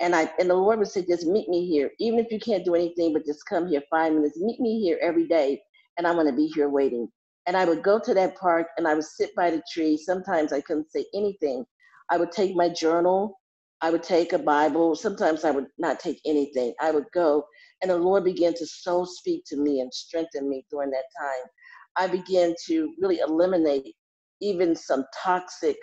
And 0.00 0.14
I 0.14 0.30
and 0.38 0.48
the 0.50 0.54
Lord 0.54 0.78
would 0.78 0.88
say, 0.88 1.04
just 1.04 1.26
meet 1.26 1.48
me 1.48 1.66
here. 1.66 1.90
Even 1.98 2.18
if 2.18 2.30
you 2.32 2.40
can't 2.40 2.64
do 2.64 2.74
anything, 2.74 3.12
but 3.12 3.26
just 3.26 3.46
come 3.46 3.68
here 3.68 3.82
five 3.90 4.12
minutes. 4.12 4.38
Meet 4.40 4.60
me 4.60 4.80
here 4.80 4.98
every 5.02 5.26
day, 5.28 5.60
and 5.98 6.06
I'm 6.06 6.16
gonna 6.16 6.32
be 6.32 6.46
here 6.54 6.68
waiting. 6.68 7.08
And 7.46 7.56
I 7.56 7.64
would 7.64 7.82
go 7.82 7.98
to 7.98 8.14
that 8.14 8.36
park 8.36 8.68
and 8.76 8.86
I 8.86 8.94
would 8.94 9.04
sit 9.04 9.34
by 9.34 9.50
the 9.50 9.62
tree. 9.72 9.96
Sometimes 9.96 10.52
I 10.52 10.60
couldn't 10.60 10.90
say 10.90 11.06
anything. 11.14 11.64
I 12.10 12.16
would 12.16 12.32
take 12.32 12.54
my 12.54 12.68
journal, 12.68 13.40
I 13.82 13.90
would 13.90 14.02
take 14.02 14.32
a 14.32 14.38
Bible. 14.38 14.94
Sometimes 14.94 15.44
I 15.44 15.50
would 15.50 15.66
not 15.78 16.00
take 16.00 16.20
anything. 16.26 16.74
I 16.80 16.90
would 16.90 17.06
go, 17.14 17.44
and 17.82 17.90
the 17.90 17.96
Lord 17.96 18.24
began 18.24 18.52
to 18.54 18.66
so 18.66 19.04
speak 19.04 19.44
to 19.46 19.56
me 19.56 19.80
and 19.80 19.92
strengthen 19.92 20.48
me 20.48 20.64
during 20.70 20.90
that 20.90 21.04
time. 21.18 21.48
I 21.96 22.06
began 22.06 22.54
to 22.66 22.94
really 23.00 23.18
eliminate 23.20 23.94
even 24.40 24.76
some 24.76 25.04
toxic 25.22 25.76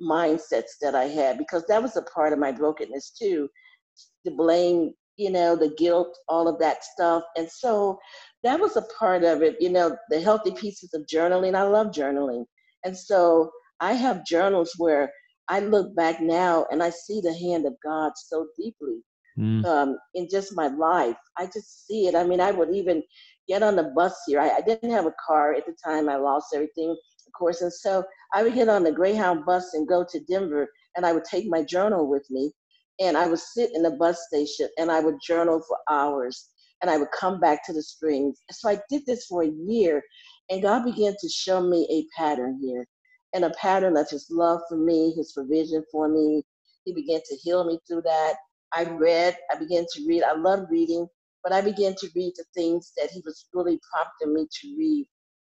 mindsets 0.00 0.78
that 0.80 0.94
I 0.94 1.04
had 1.04 1.38
because 1.38 1.64
that 1.68 1.82
was 1.82 1.96
a 1.96 2.02
part 2.02 2.32
of 2.32 2.38
my 2.38 2.52
brokenness 2.52 3.10
too. 3.10 3.48
The 4.24 4.30
blame, 4.32 4.92
you 5.16 5.30
know, 5.30 5.56
the 5.56 5.74
guilt, 5.76 6.16
all 6.28 6.48
of 6.48 6.58
that 6.60 6.84
stuff. 6.84 7.22
And 7.36 7.48
so 7.50 7.98
that 8.42 8.58
was 8.58 8.76
a 8.76 8.86
part 8.98 9.24
of 9.24 9.42
it, 9.42 9.56
you 9.60 9.70
know, 9.70 9.96
the 10.10 10.20
healthy 10.20 10.52
pieces 10.52 10.94
of 10.94 11.06
journaling. 11.12 11.54
I 11.54 11.62
love 11.62 11.88
journaling. 11.88 12.44
And 12.84 12.96
so 12.96 13.50
I 13.80 13.92
have 13.92 14.24
journals 14.24 14.72
where 14.78 15.12
I 15.48 15.60
look 15.60 15.94
back 15.94 16.20
now 16.20 16.66
and 16.70 16.82
I 16.82 16.90
see 16.90 17.20
the 17.20 17.36
hand 17.36 17.66
of 17.66 17.74
God 17.84 18.12
so 18.16 18.46
deeply 18.56 19.02
mm. 19.38 19.64
um, 19.64 19.98
in 20.14 20.28
just 20.30 20.56
my 20.56 20.68
life. 20.68 21.16
I 21.36 21.46
just 21.46 21.86
see 21.86 22.06
it. 22.06 22.14
I 22.14 22.24
mean, 22.24 22.40
I 22.40 22.50
would 22.50 22.74
even 22.74 23.02
get 23.48 23.62
on 23.62 23.76
the 23.76 23.92
bus 23.94 24.16
here. 24.26 24.40
I, 24.40 24.50
I 24.50 24.60
didn't 24.60 24.90
have 24.90 25.06
a 25.06 25.14
car 25.24 25.54
at 25.54 25.66
the 25.66 25.74
time. 25.84 26.08
I 26.08 26.16
lost 26.16 26.48
everything, 26.54 26.96
course. 27.32 27.62
And 27.62 27.72
so 27.72 28.04
I 28.32 28.42
would 28.42 28.54
get 28.54 28.68
on 28.68 28.84
the 28.84 28.92
Greyhound 28.92 29.44
bus 29.44 29.74
and 29.74 29.88
go 29.88 30.04
to 30.08 30.20
Denver, 30.20 30.68
and 30.96 31.06
I 31.06 31.12
would 31.12 31.24
take 31.24 31.48
my 31.48 31.62
journal 31.62 32.08
with 32.08 32.26
me. 32.30 32.52
And 33.00 33.16
I 33.16 33.26
would 33.26 33.38
sit 33.38 33.70
in 33.74 33.82
the 33.82 33.92
bus 33.92 34.26
station 34.28 34.68
and 34.78 34.90
I 34.90 35.00
would 35.00 35.16
journal 35.26 35.62
for 35.66 35.78
hours. 35.90 36.50
And 36.82 36.90
I 36.90 36.98
would 36.98 37.10
come 37.18 37.40
back 37.40 37.64
to 37.66 37.72
the 37.72 37.82
springs. 37.82 38.38
So 38.50 38.68
I 38.68 38.78
did 38.90 39.06
this 39.06 39.26
for 39.26 39.42
a 39.42 39.52
year, 39.66 40.02
and 40.50 40.62
God 40.62 40.84
began 40.84 41.14
to 41.20 41.28
show 41.28 41.60
me 41.62 41.86
a 41.90 42.20
pattern 42.20 42.58
here 42.60 42.86
and 43.34 43.44
a 43.44 43.50
pattern 43.50 43.96
of 43.96 44.10
His 44.10 44.26
love 44.30 44.60
for 44.68 44.76
me, 44.76 45.12
His 45.16 45.32
provision 45.32 45.84
for 45.90 46.08
me. 46.08 46.42
He 46.84 46.92
began 46.92 47.20
to 47.24 47.36
heal 47.36 47.64
me 47.64 47.78
through 47.88 48.02
that. 48.02 48.34
I 48.74 48.84
read, 48.84 49.36
I 49.52 49.58
began 49.58 49.84
to 49.94 50.06
read. 50.06 50.24
I 50.24 50.34
love 50.34 50.66
reading 50.70 51.06
but 51.42 51.52
I 51.52 51.60
began 51.60 51.94
to 51.96 52.08
read 52.14 52.32
the 52.36 52.44
things 52.54 52.92
that 52.96 53.10
he 53.10 53.20
was 53.24 53.46
really 53.52 53.80
prompting 53.92 54.34
me 54.34 54.46
to 54.60 54.76
read 54.76 55.06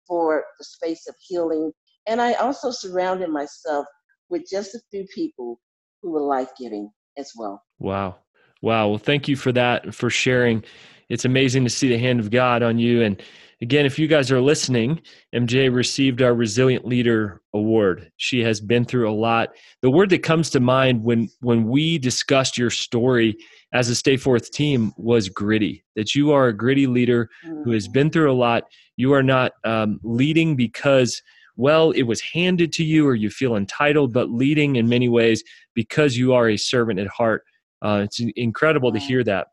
for 0.08 0.44
the 0.60 0.66
space 0.66 1.08
of 1.08 1.16
healing. 1.28 1.72
And 2.08 2.22
I 2.22 2.34
also 2.34 2.72
surrounded 2.72 3.30
myself 3.30 3.86
with 4.30 4.44
just 4.50 4.76
a 4.76 4.82
few 4.92 5.06
people 5.14 5.60
who 6.02 6.12
were 6.12 6.22
life 6.22 6.50
giving 6.60 6.90
as 7.18 7.32
well. 7.36 7.62
Wow. 7.80 8.18
Wow. 8.62 8.90
Well, 8.90 8.98
thank 8.98 9.28
you 9.28 9.36
for 9.36 9.52
that, 9.52 9.94
for 9.94 10.10
sharing. 10.10 10.64
It's 11.10 11.26
amazing 11.26 11.64
to 11.66 11.70
see 11.70 11.90
the 11.90 11.98
hand 11.98 12.20
of 12.20 12.32
God 12.32 12.64
on 12.64 12.80
you. 12.80 13.04
And 13.04 13.22
again, 13.64 13.86
if 13.86 13.98
you 13.98 14.08
guys 14.08 14.30
are 14.30 14.42
listening, 14.42 15.00
MJ 15.34 15.74
received 15.74 16.22
our 16.22 16.36
Resilient 16.36 16.86
Leader 16.86 17.42
Award. 17.54 18.12
She 18.18 18.42
has 18.42 18.60
been 18.60 18.84
through 18.84 19.10
a 19.10 19.16
lot. 19.16 19.52
The 19.82 19.90
word 19.90 20.10
that 20.10 20.22
comes 20.22 20.50
to 20.52 20.60
mind 20.60 21.02
when 21.02 21.30
when 21.40 21.70
we 21.70 21.98
discussed 21.98 22.58
your 22.58 22.70
story 22.70 23.38
as 23.72 23.88
a 23.88 23.96
Stay 23.96 24.18
Forth 24.18 24.52
team 24.52 24.92
was 24.98 25.30
gritty. 25.30 25.84
That 25.96 26.14
you 26.14 26.34
are 26.34 26.50
a 26.50 26.54
gritty 26.54 26.88
leader 26.88 27.30
who 27.64 27.72
has 27.72 27.88
been 27.88 28.10
through 28.10 28.32
a 28.32 28.36
lot. 28.36 28.66
You 28.98 29.14
are 29.14 29.24
not 29.24 29.54
um, 29.64 29.98
leading 30.04 30.58
because, 30.58 31.22
well, 31.56 31.92
it 31.92 32.04
was 32.04 32.20
handed 32.20 32.74
to 32.74 32.84
you 32.84 33.08
or 33.08 33.16
you 33.16 33.30
feel 33.30 33.56
entitled, 33.56 34.12
but 34.12 34.30
leading 34.30 34.76
in 34.76 34.90
many 34.90 35.08
ways 35.08 35.42
because 35.74 36.18
you 36.18 36.34
are 36.34 36.50
a 36.50 36.58
servant 36.58 37.00
at 37.00 37.08
heart. 37.08 37.44
Uh, 37.82 38.02
it's 38.04 38.20
incredible 38.36 38.92
to 38.92 39.00
hear 39.00 39.24
that. 39.24 39.48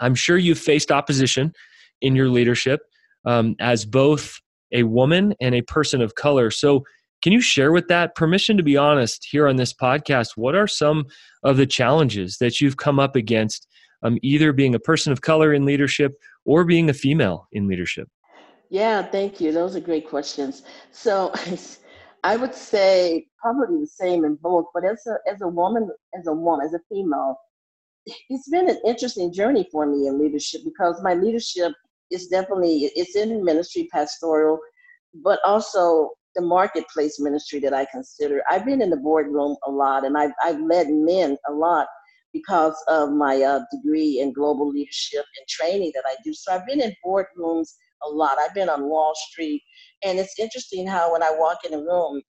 I'm 0.00 0.16
sure 0.16 0.36
you've 0.36 0.58
faced 0.58 0.90
opposition 0.90 1.52
in 2.00 2.16
your 2.16 2.28
leadership 2.28 2.80
um, 3.24 3.56
as 3.60 3.84
both 3.84 4.40
a 4.72 4.84
woman 4.84 5.34
and 5.40 5.54
a 5.54 5.62
person 5.62 6.00
of 6.00 6.14
color. 6.14 6.50
So, 6.50 6.84
can 7.22 7.32
you 7.32 7.40
share 7.42 7.70
with 7.70 7.88
that 7.88 8.14
permission 8.14 8.56
to 8.56 8.62
be 8.62 8.78
honest 8.78 9.26
here 9.30 9.46
on 9.46 9.56
this 9.56 9.74
podcast? 9.74 10.36
What 10.36 10.54
are 10.54 10.66
some 10.66 11.04
of 11.42 11.58
the 11.58 11.66
challenges 11.66 12.38
that 12.38 12.62
you've 12.62 12.78
come 12.78 12.98
up 12.98 13.14
against, 13.14 13.68
um, 14.02 14.16
either 14.22 14.54
being 14.54 14.74
a 14.74 14.80
person 14.80 15.12
of 15.12 15.20
color 15.20 15.52
in 15.52 15.66
leadership 15.66 16.14
or 16.46 16.64
being 16.64 16.88
a 16.88 16.94
female 16.94 17.46
in 17.52 17.68
leadership? 17.68 18.08
Yeah, 18.70 19.02
thank 19.02 19.38
you. 19.38 19.52
Those 19.52 19.76
are 19.76 19.80
great 19.80 20.08
questions. 20.08 20.62
So, 20.92 21.32
I 22.24 22.36
would 22.36 22.54
say 22.54 23.26
probably 23.40 23.80
the 23.80 23.86
same 23.86 24.24
in 24.24 24.36
both, 24.36 24.66
but 24.74 24.84
as 24.84 25.06
a 25.06 25.30
as 25.30 25.40
a 25.40 25.48
woman, 25.48 25.88
as 26.18 26.26
a 26.26 26.32
woman, 26.32 26.66
as 26.66 26.74
a 26.74 26.80
female, 26.90 27.36
it's 28.28 28.48
been 28.48 28.68
an 28.68 28.80
interesting 28.84 29.32
journey 29.32 29.68
for 29.70 29.86
me 29.86 30.06
in 30.06 30.18
leadership 30.18 30.62
because 30.64 31.00
my 31.02 31.14
leadership 31.14 31.72
is 32.10 32.28
definitely 32.28 32.90
it's 32.96 33.16
in 33.16 33.44
ministry 33.44 33.88
pastoral, 33.92 34.58
but 35.22 35.40
also 35.44 36.10
the 36.36 36.42
marketplace 36.42 37.20
ministry 37.20 37.60
that 37.60 37.74
I 37.74 37.86
consider. 37.86 38.42
I've 38.48 38.64
been 38.64 38.82
in 38.82 38.90
the 38.90 38.96
boardroom 38.96 39.56
a 39.66 39.70
lot, 39.70 40.04
and 40.04 40.16
I've 40.16 40.32
I've 40.44 40.60
led 40.60 40.88
men 40.90 41.36
a 41.48 41.52
lot 41.52 41.88
because 42.32 42.76
of 42.88 43.10
my 43.10 43.42
uh, 43.42 43.60
degree 43.72 44.20
in 44.20 44.32
global 44.32 44.68
leadership 44.70 45.24
and 45.38 45.48
training 45.48 45.92
that 45.94 46.04
I 46.06 46.14
do. 46.24 46.32
So 46.32 46.52
I've 46.52 46.66
been 46.66 46.80
in 46.80 46.94
boardrooms 47.04 47.68
a 48.06 48.08
lot. 48.08 48.38
I've 48.38 48.54
been 48.54 48.68
on 48.68 48.88
Wall 48.88 49.14
Street, 49.30 49.62
and 50.04 50.18
it's 50.18 50.38
interesting 50.38 50.86
how 50.86 51.12
when 51.12 51.22
I 51.22 51.30
walk 51.32 51.58
in 51.64 51.74
a 51.74 51.78
room, 51.78 52.22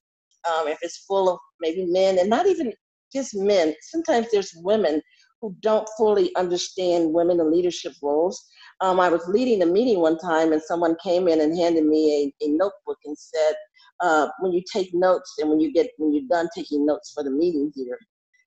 um, 0.50 0.68
if 0.68 0.78
it's 0.82 1.04
full 1.06 1.28
of 1.30 1.38
maybe 1.60 1.86
men 1.86 2.18
and 2.18 2.28
not 2.28 2.46
even 2.46 2.72
just 3.12 3.34
men, 3.36 3.74
sometimes 3.82 4.28
there's 4.32 4.52
women 4.62 5.00
who 5.40 5.54
don't 5.60 5.88
fully 5.96 6.34
understand 6.36 7.12
women 7.12 7.40
in 7.40 7.50
leadership 7.52 7.92
roles. 8.02 8.42
Um, 8.82 8.98
I 9.00 9.08
was 9.08 9.26
leading 9.28 9.62
a 9.62 9.66
meeting 9.66 10.00
one 10.00 10.18
time, 10.18 10.52
and 10.52 10.60
someone 10.60 10.96
came 11.02 11.28
in 11.28 11.40
and 11.40 11.56
handed 11.56 11.86
me 11.86 12.34
a, 12.42 12.44
a 12.44 12.48
notebook 12.48 12.98
and 13.04 13.16
said, 13.16 13.54
uh, 14.00 14.28
when 14.40 14.52
you 14.52 14.62
take 14.70 14.90
notes 14.92 15.34
and 15.38 15.48
when 15.48 15.60
you 15.60 15.72
get 15.72 15.88
when 15.98 16.12
you're 16.12 16.28
done 16.28 16.48
taking 16.54 16.84
notes 16.84 17.12
for 17.14 17.22
the 17.22 17.30
meeting 17.30 17.72
here, 17.76 17.98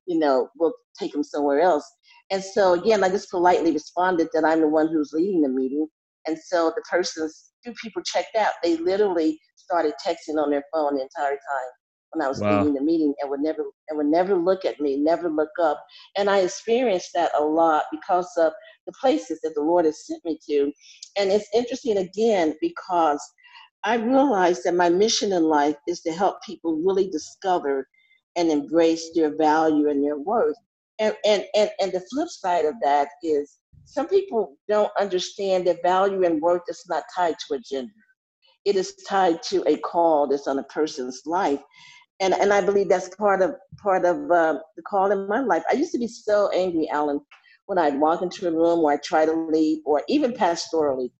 you 0.06 0.18
know, 0.18 0.48
we'll 0.58 0.74
take 0.98 1.12
them 1.12 1.24
somewhere 1.24 1.60
else. 1.60 1.90
And 2.30 2.44
so 2.44 2.74
again, 2.74 3.02
I 3.02 3.08
just 3.08 3.30
politely 3.30 3.72
responded 3.72 4.28
that 4.34 4.44
I'm 4.44 4.60
the 4.60 4.68
one 4.68 4.88
who's 4.88 5.12
leading 5.14 5.40
the 5.40 5.48
meeting. 5.48 5.86
And 6.26 6.36
so 6.38 6.72
the 6.76 6.82
person's 6.90 7.52
two 7.64 7.72
people 7.82 8.02
checked 8.02 8.36
out. 8.36 8.52
They 8.62 8.76
literally 8.76 9.40
started 9.56 9.94
texting 10.06 10.36
on 10.36 10.50
their 10.50 10.64
phone 10.74 10.96
the 10.96 11.02
entire 11.02 11.30
time 11.30 11.70
when 12.16 12.24
I 12.24 12.28
was 12.28 12.40
wow. 12.40 12.58
leading 12.58 12.74
the 12.74 12.80
meeting 12.80 13.14
and 13.20 13.30
would 13.30 13.40
never 13.40 13.64
and 13.88 13.98
would 13.98 14.06
never 14.06 14.34
look 14.36 14.64
at 14.64 14.80
me, 14.80 14.96
never 14.96 15.28
look 15.28 15.50
up. 15.62 15.84
And 16.16 16.30
I 16.30 16.38
experienced 16.38 17.10
that 17.14 17.32
a 17.38 17.44
lot 17.44 17.84
because 17.92 18.30
of 18.38 18.52
the 18.86 18.92
places 19.00 19.40
that 19.42 19.54
the 19.54 19.62
Lord 19.62 19.84
has 19.84 20.06
sent 20.06 20.24
me 20.24 20.38
to. 20.48 20.72
And 21.18 21.30
it's 21.30 21.48
interesting 21.54 21.98
again 21.98 22.54
because 22.60 23.20
I 23.84 23.96
realized 23.96 24.62
that 24.64 24.74
my 24.74 24.88
mission 24.88 25.32
in 25.32 25.44
life 25.44 25.76
is 25.86 26.00
to 26.02 26.12
help 26.12 26.42
people 26.42 26.80
really 26.84 27.08
discover 27.10 27.86
and 28.36 28.50
embrace 28.50 29.10
their 29.14 29.36
value 29.36 29.88
and 29.90 30.02
their 30.02 30.18
worth. 30.18 30.56
And, 30.98 31.14
and, 31.24 31.44
and, 31.54 31.70
and 31.80 31.92
the 31.92 32.04
flip 32.10 32.28
side 32.28 32.64
of 32.64 32.74
that 32.82 33.08
is 33.22 33.58
some 33.84 34.08
people 34.08 34.56
don't 34.68 34.90
understand 34.98 35.66
that 35.66 35.82
value 35.82 36.24
and 36.24 36.40
worth 36.40 36.62
is 36.68 36.82
not 36.88 37.04
tied 37.14 37.36
to 37.46 37.54
a 37.54 37.60
gender. 37.60 37.92
It 38.64 38.74
is 38.74 38.96
tied 39.08 39.42
to 39.44 39.62
a 39.68 39.76
call 39.78 40.26
that's 40.26 40.48
on 40.48 40.58
a 40.58 40.64
person's 40.64 41.22
life. 41.24 41.60
And, 42.20 42.32
and 42.34 42.52
I 42.52 42.60
believe 42.62 42.88
that's 42.88 43.14
part 43.16 43.42
of 43.42 43.56
part 43.82 44.04
of 44.04 44.30
uh, 44.30 44.58
the 44.76 44.82
call 44.82 45.12
in 45.12 45.28
my 45.28 45.40
life. 45.40 45.62
I 45.70 45.74
used 45.74 45.92
to 45.92 45.98
be 45.98 46.08
so 46.08 46.50
angry, 46.50 46.88
Alan, 46.88 47.20
when 47.66 47.78
I'd 47.78 48.00
walk 48.00 48.22
into 48.22 48.48
a 48.48 48.50
room 48.50 48.80
or 48.80 48.92
I 48.92 48.96
try 48.96 49.26
to 49.26 49.32
lead, 49.32 49.82
or 49.84 50.02
even 50.08 50.32
pastorally, 50.32 51.10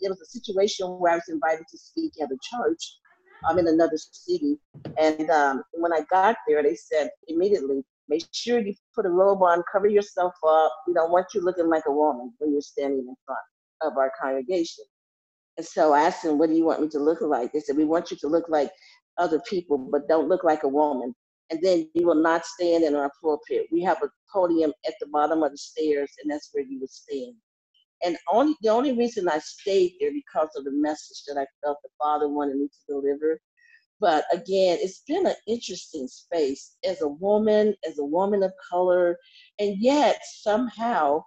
there 0.00 0.10
was 0.10 0.20
a 0.20 0.26
situation 0.26 0.86
where 0.98 1.12
I 1.12 1.16
was 1.16 1.28
invited 1.28 1.66
to 1.70 1.78
speak 1.78 2.12
at 2.22 2.30
a 2.30 2.38
church 2.42 2.98
I'm 3.44 3.58
in 3.58 3.68
another 3.68 3.96
city. 3.96 4.58
And 4.98 5.30
um, 5.30 5.62
when 5.72 5.92
I 5.92 6.00
got 6.10 6.36
there, 6.48 6.62
they 6.62 6.74
said 6.74 7.10
immediately, 7.28 7.82
make 8.08 8.24
sure 8.32 8.58
you 8.58 8.74
put 8.94 9.06
a 9.06 9.10
robe 9.10 9.42
on, 9.42 9.62
cover 9.70 9.86
yourself 9.86 10.34
up. 10.46 10.72
We 10.86 10.94
don't 10.94 11.10
want 11.10 11.26
you 11.34 11.40
looking 11.42 11.68
like 11.68 11.84
a 11.86 11.92
woman 11.92 12.32
when 12.38 12.52
you're 12.52 12.60
standing 12.60 13.00
in 13.00 13.16
front 13.24 13.40
of 13.82 13.96
our 13.98 14.12
congregation. 14.20 14.84
And 15.56 15.66
so 15.66 15.92
I 15.92 16.02
asked 16.02 16.22
them, 16.22 16.38
what 16.38 16.50
do 16.50 16.56
you 16.56 16.64
want 16.64 16.82
me 16.82 16.88
to 16.88 16.98
look 16.98 17.20
like? 17.20 17.52
They 17.52 17.60
said, 17.60 17.76
we 17.76 17.84
want 17.84 18.10
you 18.10 18.16
to 18.18 18.28
look 18.28 18.48
like 18.48 18.70
other 19.18 19.40
people, 19.40 19.78
but 19.78 20.08
don't 20.08 20.28
look 20.28 20.44
like 20.44 20.62
a 20.62 20.68
woman. 20.68 21.14
And 21.50 21.60
then 21.62 21.88
you 21.94 22.06
will 22.06 22.20
not 22.20 22.44
stand 22.44 22.84
in 22.84 22.96
our 22.96 23.10
pulpit. 23.22 23.66
We 23.70 23.82
have 23.82 24.02
a 24.02 24.08
podium 24.32 24.72
at 24.86 24.94
the 25.00 25.06
bottom 25.06 25.42
of 25.42 25.52
the 25.52 25.58
stairs, 25.58 26.10
and 26.22 26.30
that's 26.30 26.50
where 26.52 26.64
you 26.64 26.80
would 26.80 26.90
stand. 26.90 27.34
And 28.04 28.16
only 28.30 28.54
the 28.62 28.68
only 28.68 28.92
reason 28.92 29.28
I 29.28 29.38
stayed 29.38 29.94
there 30.00 30.12
because 30.12 30.50
of 30.56 30.64
the 30.64 30.72
message 30.72 31.22
that 31.26 31.38
I 31.40 31.46
felt 31.64 31.78
the 31.82 31.88
Father 31.98 32.28
wanted 32.28 32.56
me 32.56 32.68
to 32.68 32.94
deliver. 32.94 33.40
But 34.00 34.24
again, 34.32 34.78
it's 34.80 35.02
been 35.08 35.26
an 35.26 35.36
interesting 35.46 36.06
space 36.08 36.76
as 36.84 37.00
a 37.00 37.08
woman, 37.08 37.74
as 37.88 37.98
a 37.98 38.04
woman 38.04 38.42
of 38.42 38.52
color, 38.70 39.16
and 39.58 39.76
yet 39.78 40.20
somehow 40.42 41.24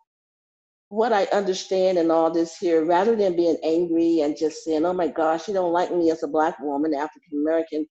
what 0.90 1.14
I 1.14 1.26
understand 1.26 1.98
in 2.00 2.12
all 2.12 2.32
this 2.32 2.58
here, 2.58 2.86
rather 2.86 3.16
than 3.16 3.36
being 3.36 3.58
angry 3.64 4.22
and 4.22 4.38
just 4.38 4.64
saying, 4.64 4.86
"Oh 4.86 4.94
my 4.94 5.08
gosh, 5.08 5.48
you 5.48 5.54
don't 5.54 5.74
like 5.74 5.94
me 5.94 6.12
as 6.12 6.24
a 6.24 6.28
black 6.28 6.60
woman, 6.60 6.94
African 6.96 7.40
American," 7.42 7.88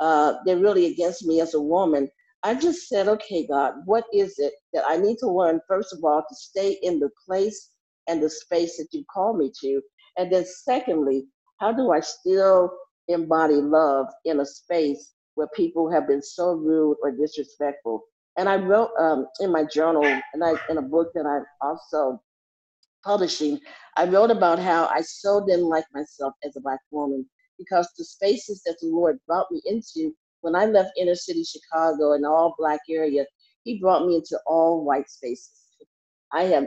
uh, 0.00 0.34
they're 0.44 0.58
really 0.58 0.86
against 0.86 1.26
me 1.26 1.40
as 1.40 1.54
a 1.54 1.60
woman. 1.60 2.10
I 2.42 2.54
just 2.54 2.88
said, 2.88 3.08
"Okay, 3.08 3.46
God, 3.46 3.74
what 3.86 4.04
is 4.12 4.38
it 4.38 4.54
that 4.74 4.84
I 4.86 4.98
need 4.98 5.18
to 5.18 5.28
learn? 5.30 5.60
First 5.68 5.94
of 5.94 6.04
all, 6.04 6.22
to 6.28 6.34
stay 6.34 6.72
in 6.82 7.00
the 7.00 7.10
place 7.26 7.70
and 8.06 8.22
the 8.22 8.30
space 8.30 8.76
that 8.78 8.88
you 8.92 9.04
call 9.12 9.34
me 9.34 9.50
to, 9.62 9.80
and 10.18 10.32
then 10.32 10.44
secondly, 10.44 11.26
how 11.58 11.72
do 11.72 11.90
I 11.92 12.00
still 12.00 12.70
embody 13.08 13.56
love 13.62 14.08
in 14.26 14.40
a 14.40 14.46
space 14.46 15.14
where 15.36 15.48
people 15.56 15.90
have 15.90 16.06
been 16.08 16.22
so 16.22 16.52
rude 16.54 16.98
or 17.02 17.12
disrespectful?" 17.12 18.02
And 18.36 18.48
I 18.48 18.56
wrote 18.56 18.90
um, 18.98 19.26
in 19.40 19.52
my 19.52 19.64
journal, 19.64 20.04
and 20.04 20.44
I 20.44 20.54
in 20.68 20.78
a 20.78 20.82
book 20.82 21.12
that 21.14 21.26
I'm 21.26 21.46
also 21.62 22.20
publishing, 23.04 23.60
I 23.96 24.06
wrote 24.06 24.30
about 24.30 24.58
how 24.58 24.86
I 24.86 25.02
so 25.02 25.44
didn't 25.46 25.68
like 25.68 25.86
myself 25.94 26.34
as 26.44 26.56
a 26.56 26.60
black 26.60 26.80
woman 26.90 27.26
because 27.58 27.88
the 27.98 28.04
spaces 28.04 28.62
that 28.66 28.76
the 28.80 28.88
Lord 28.88 29.18
brought 29.26 29.50
me 29.50 29.62
into 29.66 30.14
when 30.42 30.56
I 30.56 30.66
left 30.66 30.92
inner 30.98 31.14
city 31.14 31.44
Chicago 31.44 32.12
and 32.14 32.26
all 32.26 32.54
black 32.58 32.80
area, 32.90 33.24
He 33.64 33.78
brought 33.80 34.06
me 34.06 34.16
into 34.16 34.38
all 34.46 34.84
white 34.84 35.08
spaces. 35.10 35.50
I 36.32 36.44
have 36.44 36.66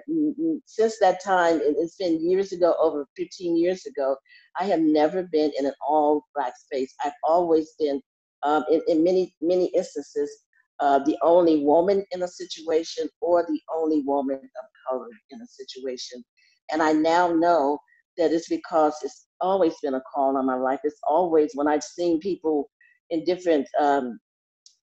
since 0.65 0.99
that 0.99 1.23
time, 1.23 1.59
it's 1.63 1.95
been 1.97 2.27
years 2.29 2.51
ago, 2.51 2.75
over 2.79 3.07
15 3.17 3.57
years 3.57 3.85
ago. 3.85 4.15
I 4.59 4.65
have 4.65 4.79
never 4.79 5.23
been 5.23 5.51
in 5.57 5.65
an 5.65 5.73
all 5.87 6.25
black 6.35 6.53
space. 6.57 6.93
I've 7.03 7.13
always 7.23 7.73
been, 7.79 8.01
um, 8.43 8.63
in, 8.71 8.81
in 8.87 9.03
many 9.03 9.35
many 9.41 9.67
instances, 9.75 10.31
uh, 10.79 10.99
the 10.99 11.17
only 11.21 11.63
woman 11.63 12.03
in 12.11 12.23
a 12.23 12.27
situation 12.27 13.07
or 13.21 13.45
the 13.47 13.59
only 13.73 14.01
woman 14.01 14.35
of 14.37 14.65
color 14.89 15.07
in 15.31 15.41
a 15.41 15.47
situation. 15.47 16.23
And 16.71 16.81
I 16.81 16.91
now 16.91 17.31
know 17.31 17.79
that 18.17 18.31
it's 18.31 18.49
because 18.49 18.95
it's 19.03 19.27
always 19.41 19.75
been 19.81 19.95
a 19.95 20.01
call 20.13 20.37
on 20.37 20.45
my 20.45 20.55
life. 20.55 20.79
It's 20.83 20.99
always 21.07 21.51
when 21.53 21.67
I've 21.67 21.83
seen 21.83 22.19
people 22.19 22.69
in 23.09 23.23
different 23.23 23.67
um, 23.79 24.19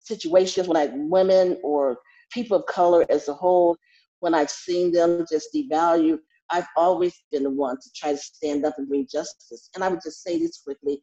situations, 0.00 0.68
when 0.68 0.76
I 0.76 0.90
women 0.92 1.58
or 1.62 1.98
people 2.30 2.58
of 2.58 2.66
color 2.66 3.04
as 3.10 3.28
a 3.28 3.34
whole, 3.34 3.76
when 4.20 4.34
I've 4.34 4.50
seen 4.50 4.92
them 4.92 5.24
just 5.30 5.48
devalue, 5.54 6.18
I've 6.50 6.66
always 6.76 7.14
been 7.30 7.44
the 7.44 7.50
one 7.50 7.76
to 7.76 7.90
try 7.96 8.12
to 8.12 8.18
stand 8.18 8.64
up 8.64 8.74
and 8.78 8.88
bring 8.88 9.06
justice. 9.10 9.70
And 9.74 9.82
I 9.82 9.88
would 9.88 10.00
just 10.04 10.22
say 10.22 10.38
this 10.38 10.60
quickly 10.62 11.00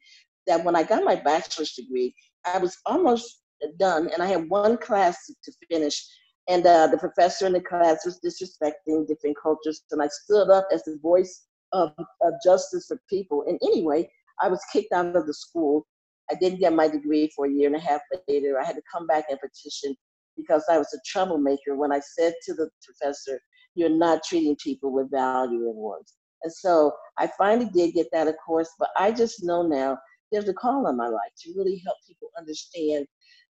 that 0.47 0.63
when 0.63 0.75
I 0.75 0.83
got 0.83 1.03
my 1.03 1.15
bachelor's 1.15 1.73
degree, 1.73 2.13
I 2.45 2.57
was 2.59 2.77
almost 2.85 3.41
done, 3.77 4.09
and 4.13 4.21
I 4.21 4.27
had 4.27 4.49
one 4.49 4.77
class 4.77 5.17
to 5.27 5.51
finish. 5.69 6.05
And 6.47 6.65
uh, 6.65 6.87
the 6.87 6.97
professor 6.97 7.45
in 7.45 7.53
the 7.53 7.61
class 7.61 8.05
was 8.05 8.19
disrespecting 8.25 9.07
different 9.07 9.37
cultures, 9.41 9.83
and 9.91 10.01
I 10.01 10.07
stood 10.07 10.49
up 10.49 10.67
as 10.73 10.83
the 10.83 10.97
voice 11.01 11.45
of, 11.73 11.91
of 12.21 12.33
justice 12.43 12.87
for 12.87 12.99
people. 13.09 13.45
And 13.47 13.59
anyway, 13.63 14.09
I 14.41 14.47
was 14.47 14.63
kicked 14.73 14.93
out 14.93 15.15
of 15.15 15.27
the 15.27 15.33
school. 15.33 15.85
I 16.31 16.35
didn't 16.35 16.59
get 16.59 16.73
my 16.73 16.87
degree 16.87 17.29
for 17.35 17.45
a 17.45 17.51
year 17.51 17.67
and 17.67 17.75
a 17.75 17.79
half 17.79 18.01
later. 18.27 18.59
I 18.59 18.65
had 18.65 18.75
to 18.75 18.81
come 18.91 19.05
back 19.07 19.25
and 19.29 19.39
petition 19.39 19.95
because 20.37 20.63
I 20.69 20.77
was 20.77 20.91
a 20.93 20.99
troublemaker 21.05 21.75
when 21.75 21.91
I 21.91 21.99
said 21.99 22.33
to 22.45 22.53
the 22.53 22.69
professor, 22.83 23.39
You're 23.75 23.89
not 23.89 24.23
treating 24.23 24.55
people 24.55 24.91
with 24.91 25.11
value 25.11 25.69
and 25.69 25.75
worth. 25.75 26.11
And 26.43 26.53
so 26.53 26.93
I 27.17 27.29
finally 27.37 27.69
did 27.69 27.93
get 27.93 28.07
that, 28.13 28.27
of 28.27 28.35
course, 28.45 28.69
but 28.79 28.89
I 28.97 29.11
just 29.11 29.43
know 29.43 29.63
now 29.63 29.97
there's 30.31 30.47
a 30.47 30.53
call 30.53 30.87
on 30.87 30.97
my 30.97 31.07
life 31.07 31.31
to 31.41 31.53
really 31.57 31.81
help 31.85 31.97
people 32.07 32.29
understand 32.37 33.05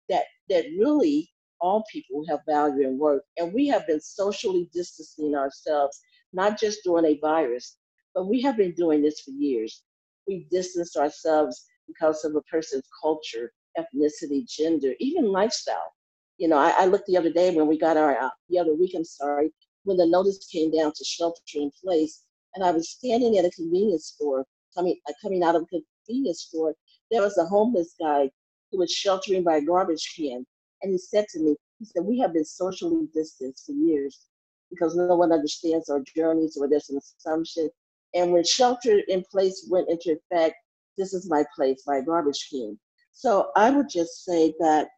that 0.09 0.25
that 0.49 0.65
really 0.79 1.31
all 1.61 1.85
people 1.91 2.25
have 2.29 2.41
value 2.47 2.87
and 2.87 2.99
worth. 2.99 3.23
And 3.37 3.53
we 3.53 3.67
have 3.69 3.87
been 3.87 4.01
socially 4.01 4.69
distancing 4.73 5.35
ourselves, 5.35 6.01
not 6.33 6.59
just 6.59 6.81
during 6.85 7.05
a 7.05 7.19
virus, 7.19 7.77
but 8.15 8.29
we 8.29 8.41
have 8.43 8.57
been 8.57 8.73
doing 8.73 9.03
this 9.03 9.21
for 9.21 9.33
years. 9.33 9.83
We 10.27 10.47
distance 10.51 10.97
ourselves 10.97 11.65
because 11.87 12.25
of 12.25 12.35
a 12.37 12.43
person's 12.43 12.89
culture, 13.03 13.53
ethnicity, 13.79 14.49
gender, 14.49 14.95
even 15.01 15.33
lifestyle. 15.33 15.93
You 16.37 16.49
know, 16.49 16.59
I, 16.59 16.71
I 16.79 16.85
looked 16.87 17.07
the 17.07 17.17
other 17.17 17.33
day 17.33 17.55
when 17.55 17.67
we 17.67 17.79
got 17.79 17.97
our, 17.97 18.17
uh, 18.17 18.31
the 18.49 18.59
other 18.59 18.75
week, 18.75 18.93
I'm 18.95 19.05
sorry, 19.05 19.51
when 19.85 19.97
the 19.97 20.07
notice 20.07 20.47
came 20.47 20.71
down 20.71 20.93
to 20.95 21.05
shelter 21.05 21.41
in 21.55 21.71
place, 21.83 22.25
and 22.55 22.65
I 22.65 22.71
was 22.71 22.91
standing 22.91 23.39
at 23.39 23.45
a 23.45 23.51
convenience 23.51 24.07
store, 24.07 24.45
coming, 24.75 24.97
uh, 25.09 25.13
coming 25.23 25.43
out 25.43 25.57
of 25.57 25.63
a 25.63 25.81
convenience 26.07 26.43
store, 26.43 26.75
there 27.11 27.23
was 27.23 27.39
a 27.39 27.47
homeless 27.47 27.95
guy 27.99 28.31
who 28.71 28.79
was 28.79 28.91
sheltering 28.91 29.43
by 29.43 29.57
a 29.57 29.63
garbage 29.63 30.15
can. 30.17 30.45
And 30.83 30.93
he 30.93 30.99
said 30.99 31.27
to 31.31 31.41
me, 31.41 31.57
he 31.79 31.85
said, 31.85 32.05
we 32.05 32.19
have 32.19 32.33
been 32.33 32.45
socially 32.45 33.09
distanced 33.15 33.67
for 33.67 33.73
years 33.73 34.27
because 34.71 34.97
no 34.97 35.17
one 35.17 35.33
understands 35.33 35.89
our 35.89 36.01
journeys 36.15 36.57
or 36.57 36.69
there's 36.69 36.91
an 36.91 36.99
assumption. 36.99 37.71
And 38.15 38.33
when 38.33 38.45
shelter 38.45 39.01
in 39.09 39.25
place 39.31 39.67
went 39.71 39.89
into 39.89 40.19
effect, 40.19 40.57
this 40.97 41.15
is 41.15 41.29
my 41.31 41.45
place, 41.55 41.85
my 41.87 42.01
garbage 42.01 42.49
can. 42.51 42.79
So 43.13 43.51
I 43.57 43.71
would 43.71 43.89
just 43.89 44.25
say 44.25 44.55
that 44.61 44.89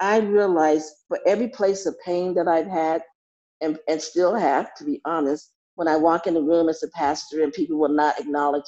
I 0.00 0.18
realized 0.18 0.92
for 1.08 1.20
every 1.26 1.48
place 1.48 1.86
of 1.86 1.94
pain 2.04 2.34
that 2.34 2.48
I've 2.48 2.66
had 2.66 3.02
and, 3.60 3.78
and 3.88 4.00
still 4.00 4.34
have, 4.34 4.74
to 4.76 4.84
be 4.84 5.00
honest, 5.04 5.52
when 5.76 5.88
I 5.88 5.96
walk 5.96 6.26
in 6.26 6.34
the 6.34 6.42
room 6.42 6.68
as 6.68 6.82
a 6.82 6.88
pastor 6.88 7.42
and 7.42 7.52
people 7.52 7.78
will 7.78 7.88
not 7.88 8.18
acknowledge 8.18 8.64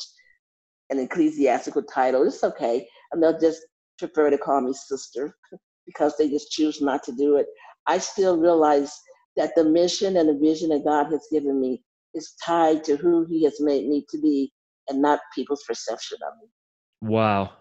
an 0.90 0.98
ecclesiastical 0.98 1.82
title, 1.82 2.26
it's 2.26 2.44
okay. 2.44 2.86
And 3.12 3.22
they'll 3.22 3.38
just 3.38 3.62
prefer 3.98 4.30
to 4.30 4.38
call 4.38 4.60
me 4.60 4.72
sister 4.72 5.36
because 5.86 6.16
they 6.16 6.28
just 6.28 6.50
choose 6.50 6.80
not 6.80 7.02
to 7.04 7.12
do 7.12 7.36
it. 7.36 7.46
I 7.86 7.98
still 7.98 8.38
realize 8.38 8.92
that 9.36 9.54
the 9.54 9.64
mission 9.64 10.16
and 10.16 10.28
the 10.28 10.38
vision 10.38 10.70
that 10.70 10.84
God 10.84 11.06
has 11.10 11.26
given 11.30 11.60
me 11.60 11.82
is 12.14 12.34
tied 12.44 12.84
to 12.84 12.96
who 12.96 13.24
He 13.26 13.44
has 13.44 13.60
made 13.60 13.88
me 13.88 14.04
to 14.10 14.20
be 14.20 14.52
and 14.88 15.00
not 15.00 15.20
people's 15.34 15.64
perception 15.66 16.18
of 16.26 16.34
me. 16.40 17.10
Wow. 17.10 17.52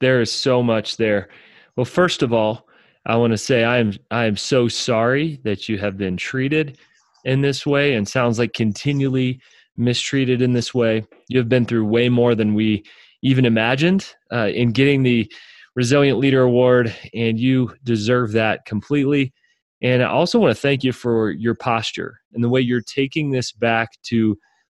There 0.00 0.20
is 0.20 0.32
so 0.32 0.62
much 0.62 0.96
there. 0.96 1.28
Well, 1.76 1.84
first 1.84 2.22
of 2.22 2.32
all, 2.32 2.66
I 3.06 3.16
want 3.16 3.32
to 3.32 3.38
say 3.38 3.64
I 3.64 3.78
am 3.78 3.92
I 4.10 4.24
am 4.24 4.36
so 4.36 4.68
sorry 4.68 5.40
that 5.44 5.68
you 5.68 5.78
have 5.78 5.96
been 5.96 6.16
treated 6.16 6.78
in 7.24 7.40
this 7.40 7.66
way 7.66 7.94
and 7.94 8.06
sounds 8.06 8.38
like 8.38 8.52
continually 8.52 9.40
mistreated 9.76 10.42
in 10.42 10.52
this 10.52 10.74
way. 10.74 11.06
You 11.28 11.38
have 11.38 11.48
been 11.48 11.64
through 11.64 11.86
way 11.86 12.08
more 12.08 12.34
than 12.34 12.54
we 12.54 12.84
even 13.22 13.44
imagined 13.44 14.14
uh, 14.32 14.48
in 14.48 14.72
getting 14.72 15.02
the 15.02 15.30
Resilient 15.78 16.18
Leader 16.18 16.42
Award, 16.42 16.92
and 17.14 17.38
you 17.38 17.72
deserve 17.84 18.32
that 18.32 18.64
completely. 18.64 19.32
And 19.80 20.02
I 20.02 20.06
also 20.06 20.40
want 20.40 20.50
to 20.50 20.60
thank 20.60 20.82
you 20.82 20.90
for 20.90 21.30
your 21.30 21.54
posture 21.54 22.18
and 22.32 22.42
the 22.42 22.48
way 22.48 22.60
you're 22.60 22.80
taking 22.80 23.30
this 23.30 23.52
back 23.52 23.90
to 24.06 24.36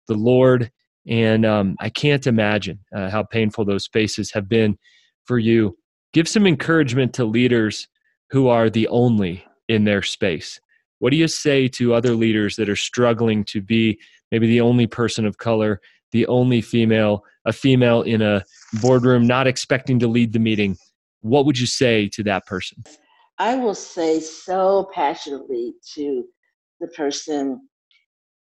the 0.10 0.16
Lord. 0.16 0.70
And 1.08 1.46
um, 1.46 1.78
I 1.80 1.88
can't 1.88 2.28
imagine 2.28 2.80
uh, 2.94 3.10
how 3.10 3.24
painful 3.24 3.64
those 3.64 3.86
spaces 3.86 4.34
have 4.34 4.50
been 4.50 4.78
for 5.24 5.40
you. 5.40 5.78
Give 6.12 6.28
some 6.28 6.46
encouragement 6.46 7.14
to 7.14 7.24
leaders 7.24 7.88
who 8.30 8.50
are 8.50 8.70
the 8.70 8.90
only 8.90 9.46
in 9.70 9.86
their 9.86 10.02
space. 10.02 10.60
What 10.98 11.12
do 11.12 11.16
you 11.16 11.30
say 11.30 11.70
to 11.70 11.94
other 11.94 12.12
leaders 12.12 12.58
that 12.58 12.68
are 12.68 12.76
struggling 12.76 13.46
to 13.46 13.62
be 13.62 13.98
maybe 14.34 14.48
the 14.48 14.60
only 14.60 14.86
person 14.86 15.26
of 15.26 15.38
color, 15.38 15.80
the 16.12 16.28
only 16.28 16.60
female, 16.60 17.24
a 17.46 17.54
female 17.54 18.02
in 18.02 18.22
a 18.22 18.44
boardroom, 18.82 19.26
not 19.26 19.48
expecting 19.48 19.98
to 20.00 20.08
lead 20.10 20.34
the 20.34 20.40
meeting? 20.40 20.76
What 21.22 21.46
would 21.46 21.60
you 21.60 21.68
say 21.68 22.08
to 22.10 22.24
that 22.24 22.46
person? 22.46 22.84
I 23.38 23.56
will 23.56 23.76
say 23.76 24.20
so 24.20 24.90
passionately 24.94 25.76
to 25.96 26.26
the 26.80 26.88
person 26.88 27.68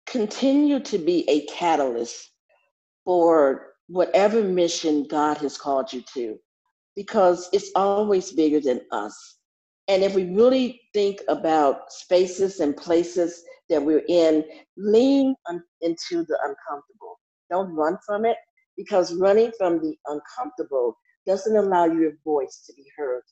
continue 0.07 0.81
to 0.81 0.99
be 0.99 1.29
a 1.29 1.45
catalyst 1.47 2.31
for 3.05 3.73
whatever 3.89 4.43
mission 4.43 5.07
God 5.09 5.39
has 5.39 5.57
called 5.57 5.93
you 5.93 6.03
to, 6.15 6.39
because 6.95 7.49
it's 7.53 7.71
always 7.75 8.33
bigger 8.33 8.61
than 8.61 8.81
us. 8.93 9.39
And 9.89 10.03
if 10.03 10.15
we 10.15 10.25
really 10.25 10.81
think 10.93 11.21
about 11.29 11.93
spaces 11.93 12.61
and 12.61 12.77
places 12.77 13.43
that 13.69 13.83
we're 13.83 14.05
in, 14.09 14.45
lean 14.77 15.35
un- 15.49 15.63
into 15.81 16.25
the 16.25 16.39
uncomfortable. 16.43 17.19
Don't 17.51 17.75
run 17.75 17.97
from 18.05 18.25
it, 18.25 18.37
because 18.77 19.15
running 19.15 19.53
from 19.59 19.81
the 19.81 19.97
uncomfortable 20.07 20.97
doesn't 21.27 21.57
allow 21.57 21.87
your 21.87 22.13
voice 22.25 22.63
to 22.67 22.73
be 22.75 22.85
heard 22.97 23.23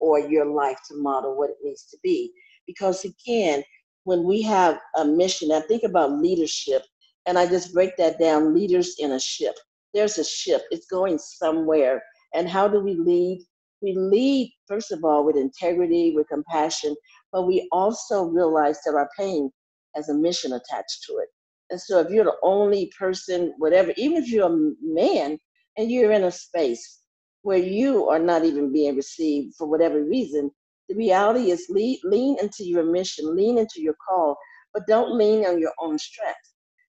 or 0.00 0.20
your 0.20 0.46
life 0.46 0.78
to 0.88 0.96
model 0.96 1.36
what 1.36 1.50
it 1.50 1.56
needs 1.62 1.84
to 1.90 1.98
be. 2.02 2.32
Because 2.66 3.04
again, 3.04 3.62
when 4.04 4.24
we 4.24 4.42
have 4.42 4.78
a 4.96 5.04
mission, 5.04 5.52
I 5.52 5.60
think 5.60 5.82
about 5.82 6.12
leadership, 6.12 6.82
and 7.26 7.38
I 7.38 7.46
just 7.46 7.74
break 7.74 7.96
that 7.96 8.18
down 8.18 8.54
leaders 8.54 8.96
in 8.98 9.12
a 9.12 9.20
ship. 9.20 9.54
There's 9.94 10.18
a 10.18 10.24
ship, 10.24 10.62
it's 10.70 10.86
going 10.86 11.18
somewhere. 11.18 12.02
And 12.34 12.48
how 12.48 12.68
do 12.68 12.80
we 12.80 12.94
lead? 12.94 13.44
We 13.82 13.94
lead, 13.94 14.52
first 14.66 14.92
of 14.92 15.04
all, 15.04 15.24
with 15.24 15.36
integrity, 15.36 16.12
with 16.14 16.28
compassion, 16.28 16.96
but 17.32 17.46
we 17.46 17.68
also 17.70 18.24
realize 18.24 18.78
that 18.84 18.94
our 18.94 19.08
pain 19.16 19.50
has 19.94 20.08
a 20.08 20.14
mission 20.14 20.52
attached 20.52 21.04
to 21.06 21.18
it. 21.18 21.28
And 21.70 21.80
so 21.80 22.00
if 22.00 22.10
you're 22.10 22.24
the 22.24 22.36
only 22.42 22.90
person, 22.98 23.54
whatever, 23.58 23.92
even 23.96 24.22
if 24.22 24.28
you're 24.30 24.50
a 24.50 24.72
man 24.82 25.38
and 25.76 25.90
you're 25.90 26.12
in 26.12 26.24
a 26.24 26.30
space 26.30 26.97
where 27.42 27.58
you 27.58 28.08
are 28.08 28.18
not 28.18 28.44
even 28.44 28.72
being 28.72 28.96
received 28.96 29.54
for 29.56 29.66
whatever 29.66 30.02
reason, 30.04 30.50
the 30.88 30.94
reality 30.96 31.50
is 31.50 31.66
lean, 31.68 31.98
lean 32.04 32.36
into 32.40 32.64
your 32.64 32.84
mission, 32.84 33.36
lean 33.36 33.58
into 33.58 33.80
your 33.80 33.94
call, 34.06 34.36
but 34.74 34.86
don't 34.86 35.16
lean 35.16 35.44
on 35.46 35.60
your 35.60 35.72
own 35.80 35.98
strength. 35.98 36.38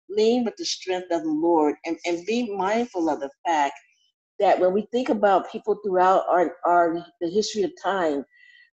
Lean 0.09 0.45
with 0.45 0.55
the 0.57 0.65
strength 0.65 1.09
of 1.11 1.23
the 1.23 1.29
Lord 1.29 1.75
and, 1.85 1.97
and 2.07 2.25
be 2.27 2.55
mindful 2.57 3.09
of 3.11 3.21
the 3.21 3.31
fact 3.47 3.75
that 4.39 4.61
when 4.61 4.73
we 4.73 4.87
think 4.93 5.09
about 5.09 5.51
people 5.51 5.79
throughout 5.85 6.25
our, 6.29 6.57
our 6.65 7.05
the 7.21 7.31
history 7.31 7.63
of 7.63 7.73
time 7.83 8.25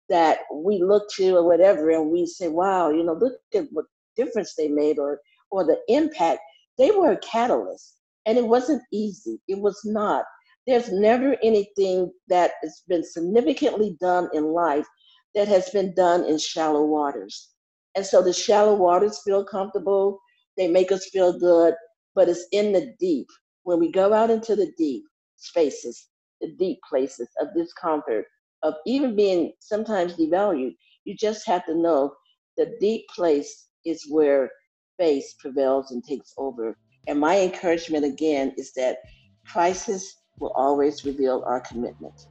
that 0.09 0.39
we 0.53 0.81
look 0.81 1.09
to 1.15 1.35
or 1.37 1.43
whatever 1.43 1.89
and 1.91 2.11
we 2.11 2.25
say, 2.25 2.47
wow, 2.47 2.89
you 2.89 3.03
know, 3.03 3.13
look 3.13 3.33
at 3.55 3.65
what 3.71 3.85
difference 4.15 4.55
they 4.55 4.67
made 4.67 4.99
or 4.99 5.19
or 5.51 5.63
the 5.65 5.79
impact, 5.87 6.39
they 6.77 6.91
were 6.91 7.11
a 7.11 7.17
catalyst. 7.19 7.95
And 8.25 8.37
it 8.37 8.45
wasn't 8.45 8.83
easy. 8.93 9.39
It 9.47 9.59
was 9.59 9.79
not. 9.85 10.25
There's 10.69 10.91
never 10.91 11.35
anything 11.41 12.13
that 12.27 12.51
has 12.61 12.83
been 12.87 13.03
significantly 13.03 13.97
done 13.99 14.29
in 14.35 14.53
life 14.53 14.85
that 15.33 15.47
has 15.47 15.67
been 15.71 15.95
done 15.95 16.25
in 16.25 16.37
shallow 16.37 16.85
waters. 16.85 17.49
And 17.95 18.05
so 18.05 18.21
the 18.21 18.31
shallow 18.31 18.75
waters 18.75 19.19
feel 19.25 19.43
comfortable, 19.43 20.19
they 20.57 20.67
make 20.67 20.91
us 20.91 21.09
feel 21.09 21.39
good, 21.39 21.73
but 22.13 22.29
it's 22.29 22.45
in 22.51 22.71
the 22.71 22.93
deep. 22.99 23.25
When 23.63 23.79
we 23.79 23.91
go 23.91 24.13
out 24.13 24.29
into 24.29 24.55
the 24.55 24.71
deep 24.77 25.05
spaces, 25.37 26.09
the 26.39 26.55
deep 26.59 26.77
places 26.87 27.29
of 27.41 27.47
discomfort, 27.55 28.25
of 28.61 28.75
even 28.85 29.15
being 29.15 29.53
sometimes 29.59 30.17
devalued, 30.17 30.75
you 31.03 31.15
just 31.15 31.47
have 31.47 31.65
to 31.65 31.73
know 31.73 32.13
the 32.57 32.77
deep 32.79 33.07
place 33.09 33.69
is 33.85 34.05
where 34.07 34.51
faith 34.99 35.33
prevails 35.39 35.89
and 35.89 36.03
takes 36.03 36.31
over. 36.37 36.77
And 37.07 37.19
my 37.19 37.39
encouragement 37.39 38.05
again 38.05 38.53
is 38.55 38.71
that 38.73 38.99
crisis 39.47 40.15
will 40.39 40.51
always 40.51 41.05
reveal 41.05 41.43
our 41.45 41.59
commitment. 41.59 42.27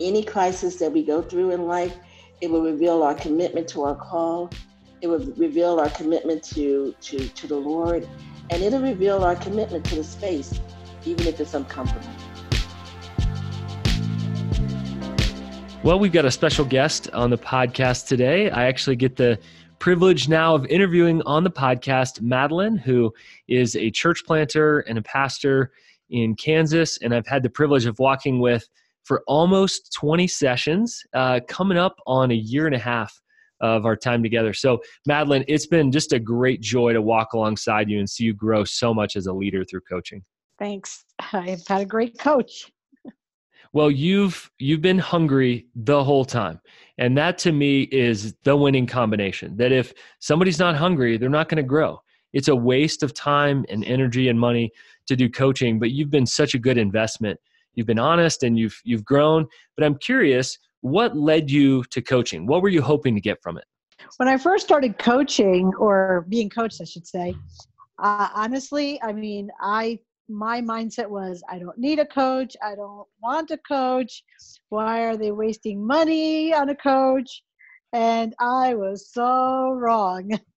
Any 0.00 0.22
crisis 0.22 0.76
that 0.76 0.92
we 0.92 1.04
go 1.04 1.20
through 1.20 1.50
in 1.50 1.66
life, 1.66 1.96
it 2.40 2.50
will 2.50 2.62
reveal 2.62 3.02
our 3.02 3.14
commitment 3.14 3.68
to 3.68 3.82
our 3.82 3.94
call. 3.94 4.50
It 5.02 5.08
will 5.08 5.24
reveal 5.36 5.78
our 5.78 5.90
commitment 5.90 6.42
to, 6.54 6.94
to, 7.00 7.28
to 7.28 7.46
the 7.46 7.56
Lord. 7.56 8.08
And 8.50 8.62
it'll 8.62 8.80
reveal 8.80 9.22
our 9.22 9.36
commitment 9.36 9.84
to 9.86 9.96
the 9.96 10.04
space, 10.04 10.58
even 11.04 11.26
if 11.26 11.38
it's 11.40 11.54
uncomfortable. 11.54 12.08
Well, 15.82 15.98
we've 15.98 16.12
got 16.12 16.26
a 16.26 16.30
special 16.30 16.64
guest 16.64 17.10
on 17.12 17.30
the 17.30 17.38
podcast 17.38 18.06
today. 18.06 18.50
I 18.50 18.66
actually 18.66 18.96
get 18.96 19.16
the 19.16 19.38
privilege 19.78 20.28
now 20.28 20.54
of 20.54 20.66
interviewing 20.66 21.22
on 21.22 21.42
the 21.42 21.50
podcast 21.50 22.20
Madeline, 22.20 22.76
who 22.76 23.14
is 23.48 23.76
a 23.76 23.90
church 23.90 24.24
planter 24.26 24.80
and 24.80 24.98
a 24.98 25.02
pastor 25.02 25.72
in 26.10 26.34
Kansas. 26.34 26.98
And 27.02 27.14
I've 27.14 27.26
had 27.26 27.42
the 27.42 27.50
privilege 27.50 27.86
of 27.86 27.98
walking 27.98 28.40
with 28.40 28.68
for 29.04 29.22
almost 29.26 29.92
20 29.94 30.26
sessions, 30.26 31.02
uh, 31.14 31.40
coming 31.48 31.78
up 31.78 31.96
on 32.06 32.30
a 32.30 32.34
year 32.34 32.66
and 32.66 32.74
a 32.74 32.78
half 32.78 33.20
of 33.60 33.84
our 33.84 33.96
time 33.96 34.22
together. 34.22 34.52
So, 34.52 34.80
Madeline, 35.06 35.44
it's 35.48 35.66
been 35.66 35.92
just 35.92 36.12
a 36.12 36.18
great 36.18 36.60
joy 36.60 36.92
to 36.92 37.02
walk 37.02 37.32
alongside 37.32 37.90
you 37.90 37.98
and 37.98 38.08
see 38.08 38.24
you 38.24 38.34
grow 38.34 38.64
so 38.64 38.94
much 38.94 39.16
as 39.16 39.26
a 39.26 39.32
leader 39.32 39.64
through 39.64 39.82
coaching. 39.82 40.24
Thanks. 40.58 41.04
I've 41.32 41.66
had 41.66 41.82
a 41.82 41.86
great 41.86 42.18
coach. 42.18 42.70
Well, 43.72 43.90
you've 43.90 44.50
you've 44.58 44.82
been 44.82 44.98
hungry 44.98 45.66
the 45.76 46.02
whole 46.02 46.24
time. 46.24 46.60
And 46.98 47.16
that 47.16 47.38
to 47.38 47.52
me 47.52 47.82
is 47.82 48.34
the 48.42 48.56
winning 48.56 48.86
combination. 48.86 49.56
That 49.56 49.72
if 49.72 49.94
somebody's 50.18 50.58
not 50.58 50.74
hungry, 50.74 51.16
they're 51.16 51.28
not 51.28 51.48
going 51.48 51.62
to 51.62 51.68
grow. 51.68 52.02
It's 52.32 52.48
a 52.48 52.54
waste 52.54 53.02
of 53.02 53.14
time 53.14 53.64
and 53.68 53.84
energy 53.84 54.28
and 54.28 54.38
money 54.38 54.72
to 55.06 55.16
do 55.16 55.28
coaching, 55.28 55.78
but 55.78 55.90
you've 55.90 56.10
been 56.10 56.26
such 56.26 56.54
a 56.54 56.58
good 56.58 56.78
investment. 56.78 57.38
You've 57.74 57.86
been 57.86 57.98
honest 57.98 58.42
and 58.42 58.58
you've 58.58 58.80
you've 58.84 59.04
grown, 59.04 59.46
but 59.76 59.84
I'm 59.84 59.96
curious, 59.96 60.58
what 60.80 61.16
led 61.16 61.50
you 61.50 61.84
to 61.84 62.02
coaching? 62.02 62.46
What 62.46 62.62
were 62.62 62.68
you 62.68 62.82
hoping 62.82 63.14
to 63.14 63.20
get 63.20 63.42
from 63.42 63.58
it? 63.58 63.64
When 64.16 64.28
I 64.28 64.36
first 64.36 64.64
started 64.64 64.98
coaching 64.98 65.72
or 65.78 66.26
being 66.28 66.48
coached, 66.48 66.80
I 66.80 66.84
should 66.84 67.06
say, 67.06 67.34
uh, 67.98 68.28
honestly, 68.34 69.00
I 69.02 69.12
mean, 69.12 69.50
I 69.60 70.00
my 70.28 70.60
mindset 70.60 71.08
was 71.08 71.42
I 71.50 71.58
don't 71.58 71.76
need 71.76 71.98
a 71.98 72.06
coach. 72.06 72.56
I 72.62 72.74
don't 72.74 73.06
want 73.22 73.50
a 73.50 73.58
coach. 73.58 74.22
Why 74.68 75.02
are 75.02 75.16
they 75.16 75.32
wasting 75.32 75.84
money 75.84 76.54
on 76.54 76.68
a 76.68 76.76
coach? 76.76 77.42
And 77.92 78.34
I 78.38 78.74
was 78.74 79.10
so 79.12 79.72
wrong. 79.72 80.30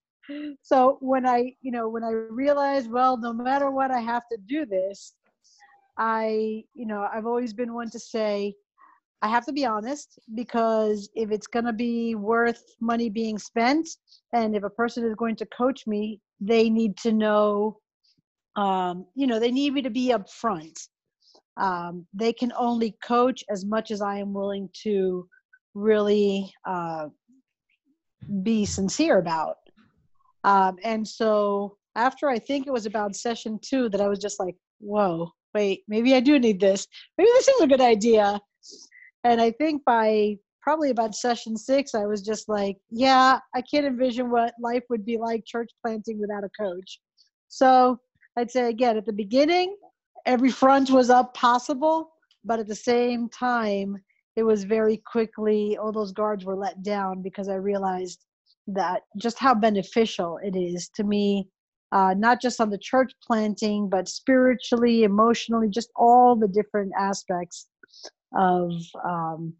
So 0.62 0.98
when 1.02 1.26
I, 1.26 1.54
you 1.62 1.72
know, 1.72 1.90
when 1.90 2.04
I 2.04 2.12
realized, 2.12 2.90
well, 2.90 3.18
no 3.18 3.34
matter 3.34 3.72
what, 3.72 3.92
I 3.92 4.00
have 4.00 4.24
to 4.32 4.38
do 4.48 4.66
this, 4.66 5.14
I, 5.98 6.64
you 6.74 6.86
know, 6.86 7.08
I've 7.14 7.26
always 7.26 7.54
been 7.54 7.74
one 7.74 7.90
to 7.92 8.00
say, 8.00 8.56
I 9.22 9.28
have 9.30 9.46
to 9.46 9.54
be 9.54 9.66
honest 9.66 10.20
because 10.36 11.10
if 11.16 11.32
it's 11.32 11.48
going 11.48 11.66
to 11.66 11.74
be 11.74 12.16
worth 12.16 12.64
money 12.82 13.10
being 13.10 13.38
spent 13.38 13.88
and 14.34 14.56
if 14.56 14.64
a 14.64 14.70
person 14.70 15.06
is 15.06 15.16
going 15.16 15.36
to 15.38 15.46
coach 15.46 15.88
me, 15.88 16.20
they 16.42 16.70
need 16.70 16.98
to 16.98 17.14
know 17.14 17.78
um, 18.56 19.06
you 19.16 19.28
know, 19.28 19.40
they 19.40 19.52
need 19.52 19.74
me 19.74 19.82
to 19.82 19.90
be 19.90 20.10
upfront. 20.10 20.78
Um, 21.58 22.06
they 22.14 22.34
can 22.34 22.52
only 22.58 22.96
coach 23.04 23.44
as 23.50 23.66
much 23.66 23.92
as 23.92 24.02
I 24.02 24.18
am 24.18 24.34
willing 24.34 24.70
to 24.84 25.28
really 25.74 26.52
uh, 26.68 27.08
be 28.44 28.66
sincere 28.66 29.18
about. 29.20 29.58
Um, 30.44 30.78
and 30.84 31.08
so 31.08 31.78
after 31.96 32.30
I 32.30 32.40
think 32.40 32.68
it 32.68 32.74
was 32.74 32.86
about 32.86 33.16
session 33.16 33.60
two 33.62 33.90
that 33.90 34.02
I 34.02 34.08
was 34.08 34.20
just 34.20 34.40
like, 34.40 34.56
whoa, 34.80 35.32
wait, 35.54 35.84
maybe 35.88 36.16
I 36.16 36.20
do 36.20 36.40
need 36.40 36.60
this. 36.60 36.88
Maybe 37.18 37.30
this 37.34 37.48
is 37.48 37.62
a 37.62 37.68
good 37.68 37.82
idea. 37.82 38.40
And 39.24 39.40
I 39.40 39.52
think 39.52 39.84
by 39.86 40.38
probably 40.62 40.90
about 40.90 41.16
session 41.16 41.56
six, 41.58 41.94
I 41.94 42.06
was 42.06 42.22
just 42.22 42.50
like, 42.50 42.78
yeah, 42.90 43.40
I 43.56 43.62
can't 43.62 43.86
envision 43.86 44.32
what 44.32 44.54
life 44.60 44.84
would 44.90 45.06
be 45.06 45.18
like 45.18 45.46
church 45.46 45.70
planting 45.82 46.20
without 46.20 46.44
a 46.44 46.50
coach. 46.60 47.00
So 47.50 48.00
I'd 48.38 48.52
say 48.52 48.70
again 48.70 48.98
at 48.98 49.06
the 49.06 49.14
beginning, 49.14 49.76
every 50.26 50.52
front 50.52 50.90
was 50.90 51.10
up 51.10 51.34
possible, 51.34 52.12
but 52.44 52.60
at 52.60 52.68
the 52.68 52.76
same 52.76 53.30
time, 53.30 53.98
it 54.36 54.44
was 54.44 54.64
very 54.64 54.98
quickly 55.06 55.78
all 55.78 55.92
those 55.92 56.12
guards 56.12 56.44
were 56.44 56.56
let 56.56 56.82
down 56.82 57.22
because 57.22 57.50
I 57.50 57.56
realized 57.56 58.26
that 58.68 59.02
just 59.18 59.40
how 59.40 59.54
beneficial 59.54 60.40
it 60.44 60.56
is 60.56 60.90
to 60.96 61.04
me, 61.04 61.48
uh, 61.92 62.14
not 62.18 62.42
just 62.42 62.62
on 62.62 62.70
the 62.70 62.78
church 62.78 63.12
planting, 63.26 63.90
but 63.90 64.08
spiritually, 64.08 65.04
emotionally, 65.04 65.70
just 65.70 65.90
all 65.96 66.36
the 66.36 66.48
different 66.48 66.92
aspects 66.98 67.68
of 68.36 68.72
um, 69.06 69.54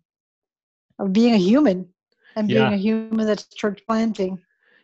of 1.00 1.14
being 1.14 1.34
a 1.34 1.38
human 1.38 1.88
and 2.36 2.48
being 2.48 2.60
yeah. 2.60 2.74
a 2.74 2.78
human 2.78 3.26
that's 3.26 3.48
church 3.56 3.82
planting. 3.88 4.40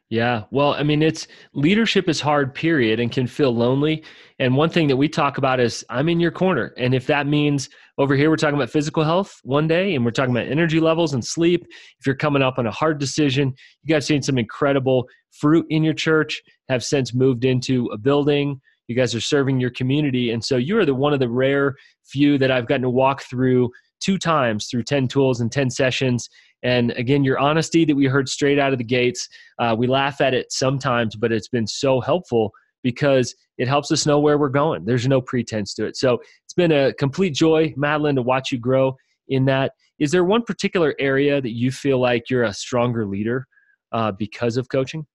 Yeah. 0.10 0.46
Well, 0.50 0.74
I 0.74 0.82
mean, 0.82 1.04
it's 1.04 1.28
leadership 1.54 2.10
is 2.10 2.20
hard, 2.20 2.56
period, 2.56 3.00
and 3.00 3.12
can 3.12 3.28
feel 3.28 3.54
lonely. 3.56 4.04
And 4.40 4.56
one 4.56 4.72
thing 4.72 4.88
that 4.88 4.98
we 4.98 5.08
talk 5.08 5.38
about 5.38 5.60
is 5.60 5.86
I'm 5.88 6.10
in 6.10 6.20
your 6.20 6.32
corner. 6.32 6.74
And 6.78 6.96
if 6.96 7.06
that 7.08 7.28
means 7.28 7.70
over 8.00 8.16
here, 8.16 8.32
we're 8.32 8.38
talking 8.38 8.56
about 8.56 8.72
physical 8.72 9.04
health 9.04 9.40
one 9.44 9.68
day 9.68 9.94
and 9.94 10.04
we're 10.04 10.10
talking 10.10 10.36
about 10.36 10.48
energy 10.48 10.80
levels 10.80 11.14
and 11.14 11.24
sleep. 11.24 11.64
If 12.00 12.08
you're 12.08 12.16
coming 12.16 12.42
up 12.42 12.58
on 12.58 12.66
a 12.66 12.72
hard 12.72 12.98
decision, 13.00 13.54
you 13.84 13.94
guys 13.94 14.08
seen 14.08 14.24
some 14.24 14.40
incredible 14.40 15.08
fruit 15.32 15.68
in 15.70 15.84
your 15.84 15.94
church, 15.94 16.42
have 16.70 16.84
since 16.84 17.14
moved 17.14 17.46
into 17.46 17.86
a 17.94 17.98
building. 17.98 18.60
You 18.88 18.96
guys 18.96 19.14
are 19.14 19.22
serving 19.22 19.60
your 19.60 19.70
community. 19.70 20.32
And 20.32 20.44
so 20.44 20.58
you're 20.58 20.86
the 20.86 20.96
one 20.96 21.14
of 21.14 21.20
the 21.20 21.30
rare 21.30 21.76
few 22.06 22.40
that 22.40 22.50
I've 22.50 22.66
gotten 22.66 22.82
to 22.82 22.90
walk 22.90 23.22
through 23.22 23.70
two 24.00 24.18
times 24.18 24.68
through 24.68 24.84
10 24.84 25.08
tools 25.08 25.42
and 25.42 25.52
10 25.52 25.70
sessions 25.70 26.30
and 26.64 26.92
again, 26.92 27.24
your 27.24 27.40
honesty 27.40 27.86
that 27.86 27.96
we 27.96 28.06
heard 28.06 28.28
straight 28.28 28.60
out 28.60 28.74
of 28.74 28.78
the 28.78 28.84
gates, 28.84 29.28
uh, 29.60 29.76
we 29.78 29.88
laugh 29.88 30.22
at 30.22 30.34
it 30.34 30.52
sometimes, 30.52 31.16
but 31.16 31.32
it's 31.32 31.48
been 31.48 31.68
so 31.68 32.02
helpful 32.02 32.52
because 32.84 33.36
it 33.58 33.68
helps 33.68 33.92
us 33.92 34.06
know 34.06 34.20
where 34.20 34.38
we're 34.38 34.50
going. 34.50 34.86
There's 34.86 35.08
no 35.08 35.22
pretense 35.22 35.74
to 35.76 35.86
it. 35.86 35.98
So 35.98 36.20
it's 36.44 36.54
been 36.54 36.72
a 36.72 36.94
complete 36.94 37.34
joy, 37.34 37.74
Madeline, 37.78 38.16
to 38.16 38.22
watch 38.22 38.52
you 38.52 38.58
grow 38.58 38.96
in 39.28 39.46
that. 39.46 39.74
Is 40.00 40.12
there 40.12 40.24
one 40.24 40.44
particular 40.44 40.96
area 41.00 41.42
that 41.42 41.52
you 41.52 41.72
feel 41.72 42.00
like 42.00 42.30
you're 42.30 42.44
a 42.44 42.54
stronger 42.54 43.06
leader 43.06 43.46
uh, 43.92 44.14
because 44.14 44.56
of 44.58 44.70
coaching? 44.70 45.06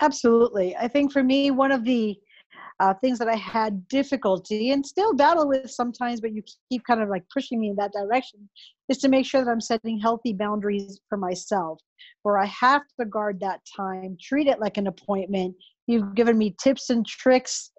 Absolutely. 0.00 0.76
I 0.76 0.88
think 0.88 1.12
for 1.12 1.22
me, 1.22 1.50
one 1.50 1.72
of 1.72 1.84
the 1.84 2.18
uh, 2.80 2.94
things 2.94 3.18
that 3.18 3.28
I 3.28 3.36
had 3.36 3.88
difficulty 3.88 4.70
and 4.70 4.86
still 4.86 5.14
battle 5.14 5.48
with 5.48 5.70
sometimes, 5.70 6.20
but 6.20 6.32
you 6.32 6.42
keep 6.70 6.84
kind 6.84 7.02
of 7.02 7.08
like 7.08 7.24
pushing 7.32 7.58
me 7.60 7.70
in 7.70 7.76
that 7.76 7.92
direction, 7.92 8.48
is 8.88 8.98
to 8.98 9.08
make 9.08 9.26
sure 9.26 9.44
that 9.44 9.50
I'm 9.50 9.60
setting 9.60 9.98
healthy 9.98 10.32
boundaries 10.32 11.00
for 11.08 11.18
myself, 11.18 11.80
where 12.22 12.38
I 12.38 12.46
have 12.46 12.82
to 13.00 13.06
guard 13.06 13.40
that 13.40 13.60
time, 13.76 14.16
treat 14.20 14.46
it 14.46 14.60
like 14.60 14.76
an 14.76 14.86
appointment. 14.86 15.56
You've 15.86 16.14
given 16.14 16.38
me 16.38 16.54
tips 16.62 16.90
and 16.90 17.04
tricks 17.04 17.72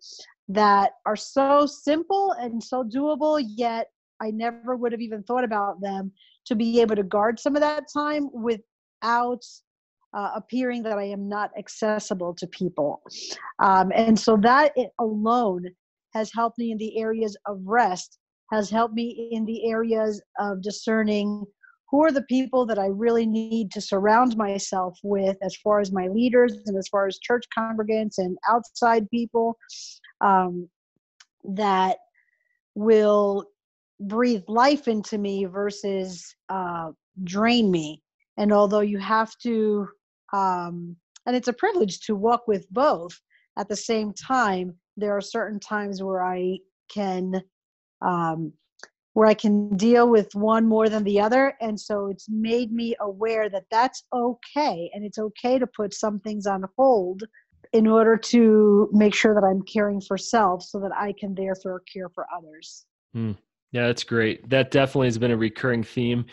that 0.49 0.91
are 1.05 1.15
so 1.15 1.65
simple 1.65 2.33
and 2.33 2.62
so 2.62 2.83
doable, 2.83 3.41
yet 3.47 3.88
I 4.21 4.31
never 4.31 4.75
would 4.75 4.91
have 4.91 5.01
even 5.01 5.23
thought 5.23 5.43
about 5.43 5.79
them 5.79 6.12
to 6.47 6.55
be 6.55 6.81
able 6.81 6.95
to 6.95 7.03
guard 7.03 7.39
some 7.39 7.55
of 7.55 7.62
that 7.62 7.85
time 7.93 8.29
without 8.33 9.43
uh, 10.13 10.31
appearing 10.35 10.83
that 10.83 10.97
I 10.97 11.05
am 11.05 11.27
not 11.29 11.51
accessible 11.57 12.33
to 12.35 12.47
people. 12.47 13.01
Um, 13.59 13.91
and 13.95 14.19
so 14.19 14.37
that 14.37 14.73
alone 14.99 15.65
has 16.13 16.31
helped 16.33 16.57
me 16.57 16.71
in 16.71 16.77
the 16.77 16.97
areas 16.99 17.37
of 17.45 17.59
rest, 17.63 18.17
has 18.51 18.69
helped 18.69 18.95
me 18.95 19.29
in 19.31 19.45
the 19.45 19.69
areas 19.69 20.21
of 20.39 20.61
discerning 20.61 21.45
who 21.91 22.03
are 22.03 22.11
the 22.11 22.23
people 22.23 22.65
that 22.67 22.77
I 22.77 22.87
really 22.87 23.25
need 23.25 23.71
to 23.71 23.81
surround 23.81 24.37
myself 24.37 24.97
with 25.03 25.37
as 25.41 25.55
far 25.57 25.79
as 25.79 25.91
my 25.91 26.07
leaders 26.07 26.53
and 26.65 26.77
as 26.77 26.87
far 26.87 27.07
as 27.07 27.17
church 27.19 27.45
congregants 27.57 28.15
and 28.17 28.37
outside 28.47 29.09
people 29.09 29.57
um, 30.21 30.69
that 31.43 31.97
will 32.75 33.45
breathe 33.99 34.43
life 34.47 34.87
into 34.87 35.17
me 35.17 35.45
versus 35.45 36.35
uh, 36.49 36.91
drain 37.23 37.71
me. 37.71 38.01
And 38.37 38.53
although 38.53 38.79
you 38.79 38.99
have 38.99 39.33
to, 39.43 39.87
um, 40.33 40.95
and 41.25 41.35
it's 41.35 41.47
a 41.47 41.53
privilege 41.53 41.99
to 42.01 42.15
walk 42.15 42.47
with 42.47 42.69
both 42.71 43.19
at 43.59 43.67
the 43.67 43.75
same 43.75 44.13
time, 44.13 44.75
there 44.97 45.15
are 45.15 45.21
certain 45.21 45.59
times 45.59 46.01
where 46.01 46.23
I 46.23 46.59
can 46.91 47.41
um, 48.01 48.53
where 49.13 49.27
I 49.27 49.33
can 49.33 49.75
deal 49.75 50.09
with 50.09 50.33
one 50.33 50.65
more 50.65 50.87
than 50.87 51.03
the 51.03 51.19
other. 51.19 51.55
And 51.59 51.77
so 51.77 52.07
it's 52.07 52.27
made 52.29 52.71
me 52.71 52.95
aware 53.01 53.49
that 53.49 53.65
that's 53.69 54.03
okay. 54.13 54.89
And 54.93 55.03
it's 55.03 55.17
okay 55.17 55.59
to 55.59 55.67
put 55.67 55.93
some 55.93 56.19
things 56.19 56.45
on 56.45 56.63
hold 56.77 57.23
in 57.73 57.85
order 57.85 58.15
to 58.15 58.89
make 58.93 59.13
sure 59.13 59.33
that 59.33 59.45
I'm 59.45 59.61
caring 59.63 59.99
for 59.99 60.17
self 60.17 60.63
so 60.63 60.79
that 60.79 60.95
I 60.95 61.13
can 61.19 61.35
therefore 61.35 61.83
care 61.91 62.07
for 62.09 62.27
others. 62.35 62.85
Mm. 63.15 63.35
Yeah, 63.71 63.87
that's 63.87 64.03
great. 64.03 64.49
That 64.49 64.71
definitely 64.71 65.07
has 65.07 65.17
been 65.17 65.31
a 65.31 65.37
recurring 65.37 65.83
theme 65.83 66.25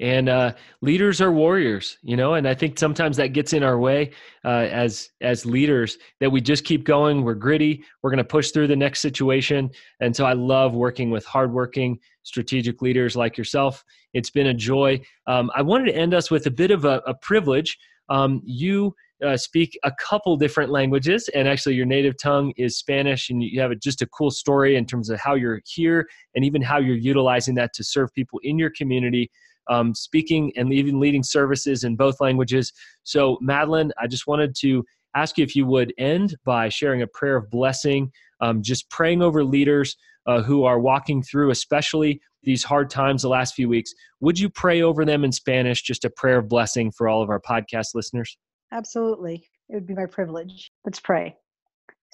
and 0.00 0.28
uh, 0.28 0.52
leaders 0.80 1.20
are 1.20 1.32
warriors 1.32 1.98
you 2.02 2.16
know 2.16 2.34
and 2.34 2.48
i 2.48 2.54
think 2.54 2.78
sometimes 2.78 3.16
that 3.16 3.28
gets 3.28 3.52
in 3.52 3.62
our 3.62 3.78
way 3.78 4.10
uh, 4.44 4.66
as 4.70 5.10
as 5.20 5.46
leaders 5.46 5.98
that 6.20 6.30
we 6.30 6.40
just 6.40 6.64
keep 6.64 6.84
going 6.84 7.22
we're 7.22 7.34
gritty 7.34 7.84
we're 8.02 8.10
going 8.10 8.18
to 8.18 8.24
push 8.24 8.50
through 8.50 8.66
the 8.66 8.76
next 8.76 9.00
situation. 9.00 9.70
And 10.00 10.14
so 10.14 10.24
i 10.24 10.32
love 10.32 10.74
working 10.74 11.10
with 11.10 11.24
hardworking 11.24 11.98
strategic 12.22 12.82
leaders 12.82 13.16
like 13.16 13.36
yourself. 13.36 13.84
It's 14.12 14.30
been 14.30 14.48
a 14.48 14.54
joy. 14.54 15.00
Um, 15.26 15.50
i 15.54 15.62
wanted 15.62 15.86
to 15.86 15.96
end 15.96 16.14
us 16.14 16.30
with 16.30 16.46
a 16.46 16.50
bit 16.50 16.70
of 16.70 16.84
a, 16.84 17.02
a 17.06 17.14
privilege. 17.14 17.78
Um, 18.08 18.42
you 18.44 18.94
uh, 19.24 19.36
speak 19.36 19.78
a 19.84 19.92
couple 19.92 20.36
different 20.36 20.70
languages, 20.70 21.30
and 21.34 21.48
actually, 21.48 21.74
your 21.74 21.86
native 21.86 22.18
tongue 22.18 22.52
is 22.56 22.76
Spanish, 22.76 23.30
and 23.30 23.42
you 23.42 23.60
have 23.60 23.70
a, 23.70 23.76
just 23.76 24.02
a 24.02 24.06
cool 24.06 24.30
story 24.30 24.76
in 24.76 24.84
terms 24.84 25.08
of 25.08 25.18
how 25.18 25.34
you're 25.34 25.62
here 25.64 26.06
and 26.34 26.44
even 26.44 26.60
how 26.60 26.78
you're 26.78 26.96
utilizing 26.96 27.54
that 27.54 27.72
to 27.74 27.84
serve 27.84 28.12
people 28.12 28.38
in 28.42 28.58
your 28.58 28.70
community 28.70 29.30
um, 29.68 29.94
speaking 29.94 30.52
and 30.56 30.72
even 30.72 31.00
leading 31.00 31.22
services 31.22 31.84
in 31.84 31.96
both 31.96 32.20
languages. 32.20 32.72
So, 33.02 33.38
Madeline, 33.40 33.92
I 34.00 34.06
just 34.06 34.26
wanted 34.26 34.54
to 34.60 34.84
ask 35.14 35.38
you 35.38 35.44
if 35.44 35.54
you 35.54 35.66
would 35.66 35.92
end 35.98 36.36
by 36.44 36.68
sharing 36.68 37.02
a 37.02 37.06
prayer 37.06 37.36
of 37.36 37.50
blessing, 37.50 38.10
um, 38.40 38.62
just 38.62 38.90
praying 38.90 39.22
over 39.22 39.44
leaders 39.44 39.96
uh, 40.26 40.42
who 40.42 40.64
are 40.64 40.78
walking 40.78 41.22
through, 41.22 41.50
especially 41.50 42.20
these 42.42 42.64
hard 42.64 42.90
times 42.90 43.22
the 43.22 43.28
last 43.28 43.54
few 43.54 43.68
weeks. 43.68 43.92
Would 44.20 44.38
you 44.38 44.50
pray 44.50 44.82
over 44.82 45.04
them 45.04 45.24
in 45.24 45.32
Spanish, 45.32 45.82
just 45.82 46.04
a 46.04 46.10
prayer 46.10 46.38
of 46.38 46.48
blessing 46.48 46.92
for 46.92 47.08
all 47.08 47.22
of 47.22 47.30
our 47.30 47.40
podcast 47.40 47.94
listeners? 47.94 48.36
Absolutely. 48.72 49.48
It 49.68 49.74
would 49.74 49.86
be 49.86 49.94
my 49.94 50.06
privilege. 50.06 50.70
Let's 50.84 51.00
pray. 51.00 51.36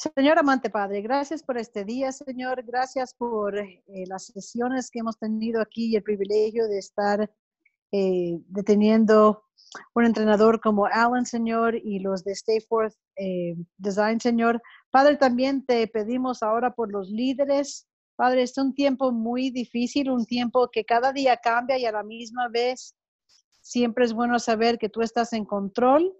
Señor 0.01 0.39
amante 0.39 0.71
Padre, 0.71 1.03
gracias 1.03 1.43
por 1.43 1.59
este 1.59 1.85
día, 1.85 2.11
Señor. 2.11 2.63
Gracias 2.65 3.13
por 3.13 3.59
eh, 3.59 3.83
las 4.07 4.27
sesiones 4.27 4.91
que 4.91 5.01
hemos 5.01 5.19
tenido 5.19 5.61
aquí 5.61 5.93
y 5.93 5.97
el 5.97 6.03
privilegio 6.03 6.69
de 6.69 6.79
estar 6.79 7.31
eh, 7.92 8.38
deteniendo 8.48 9.44
un 9.94 10.05
entrenador 10.05 10.61
como 10.61 10.87
Alan, 10.87 11.26
Señor, 11.26 11.76
y 11.76 12.00
los 12.00 12.24
de 12.24 12.33
Stay 12.33 12.61
Forth 12.61 12.94
eh, 13.16 13.57
Design, 13.79 14.20
Señor. 14.20 14.61
Padre, 14.90 15.16
también 15.16 15.64
te 15.64 15.87
pedimos 15.87 16.42
ahora 16.42 16.74
por 16.74 16.92
los 16.92 17.09
líderes. 17.11 17.87
Padre, 18.16 18.42
es 18.42 18.57
un 18.59 18.74
tiempo 18.74 19.12
muy 19.12 19.50
difícil, 19.50 20.11
un 20.11 20.26
tiempo 20.26 20.68
que 20.70 20.85
cada 20.85 21.12
día 21.12 21.37
cambia 21.37 21.79
y 21.79 21.87
a 21.87 21.92
la 21.92 22.03
misma 22.03 22.48
vez 22.48 22.94
siempre 23.61 24.05
es 24.05 24.12
bueno 24.12 24.38
saber 24.38 24.79
que 24.79 24.88
tú 24.88 25.03
estás 25.03 25.33
en 25.33 25.44
control. 25.44 26.12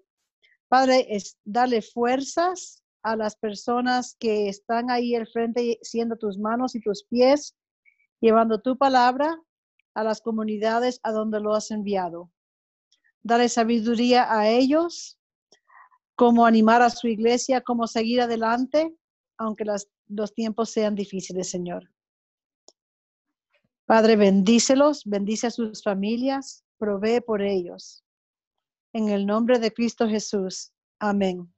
Padre, 0.69 1.07
es 1.09 1.37
darle 1.45 1.83
fuerzas 1.83 2.83
a 3.03 3.17
las 3.17 3.35
personas 3.37 4.17
que 4.19 4.49
están 4.49 4.91
ahí 4.91 5.15
al 5.15 5.27
frente, 5.27 5.79
siendo 5.83 6.17
tus 6.17 6.39
manos 6.39 6.75
y 6.75 6.81
tus 6.81 7.05
pies, 7.05 7.57
llevando 8.21 8.61
tu 8.61 8.77
palabra 8.77 9.41
a 9.95 10.05
las 10.05 10.21
comunidades 10.21 11.01
a 11.03 11.13
donde 11.13 11.41
lo 11.41 11.55
has 11.55 11.71
enviado. 11.71 12.31
Dale 13.23 13.49
sabiduría 13.49 14.33
a 14.33 14.49
ellos, 14.49 15.19
cómo 16.15 16.47
animar 16.47 16.83
a 16.83 16.91
su 16.91 17.09
iglesia, 17.09 17.61
cómo 17.61 17.87
seguir 17.87 18.21
adelante, 18.21 18.95
aunque 19.37 19.65
los 20.09 20.35
tiempos 20.35 20.71
sean 20.71 20.95
difíciles, 20.95 21.51
Señor. 21.51 21.91
Padre, 23.87 24.17
bendícelos, 24.17 25.05
bendice 25.05 25.49
a 25.49 25.51
sus 25.51 25.83
familias, 25.83 26.65
provee 26.79 27.21
por 27.21 27.43
ellos. 27.43 28.05
En 28.93 29.09
el 29.09 29.27
nombre 29.27 29.59
de 29.59 29.73
Cristo 29.73 30.09
Jesús. 30.09 30.73
Amén. 30.99 31.53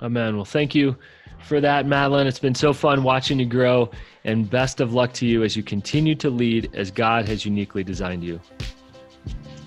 Amen. 0.00 0.36
Well, 0.36 0.44
thank 0.44 0.74
you 0.74 0.96
for 1.44 1.60
that, 1.60 1.86
Madeline. 1.86 2.26
It's 2.26 2.38
been 2.38 2.54
so 2.54 2.72
fun 2.72 3.02
watching 3.02 3.38
you 3.38 3.46
grow, 3.46 3.90
and 4.24 4.48
best 4.48 4.80
of 4.80 4.94
luck 4.94 5.12
to 5.14 5.26
you 5.26 5.42
as 5.42 5.56
you 5.56 5.62
continue 5.62 6.14
to 6.16 6.30
lead 6.30 6.70
as 6.74 6.90
God 6.90 7.26
has 7.28 7.44
uniquely 7.44 7.84
designed 7.84 8.24
you. 8.24 8.40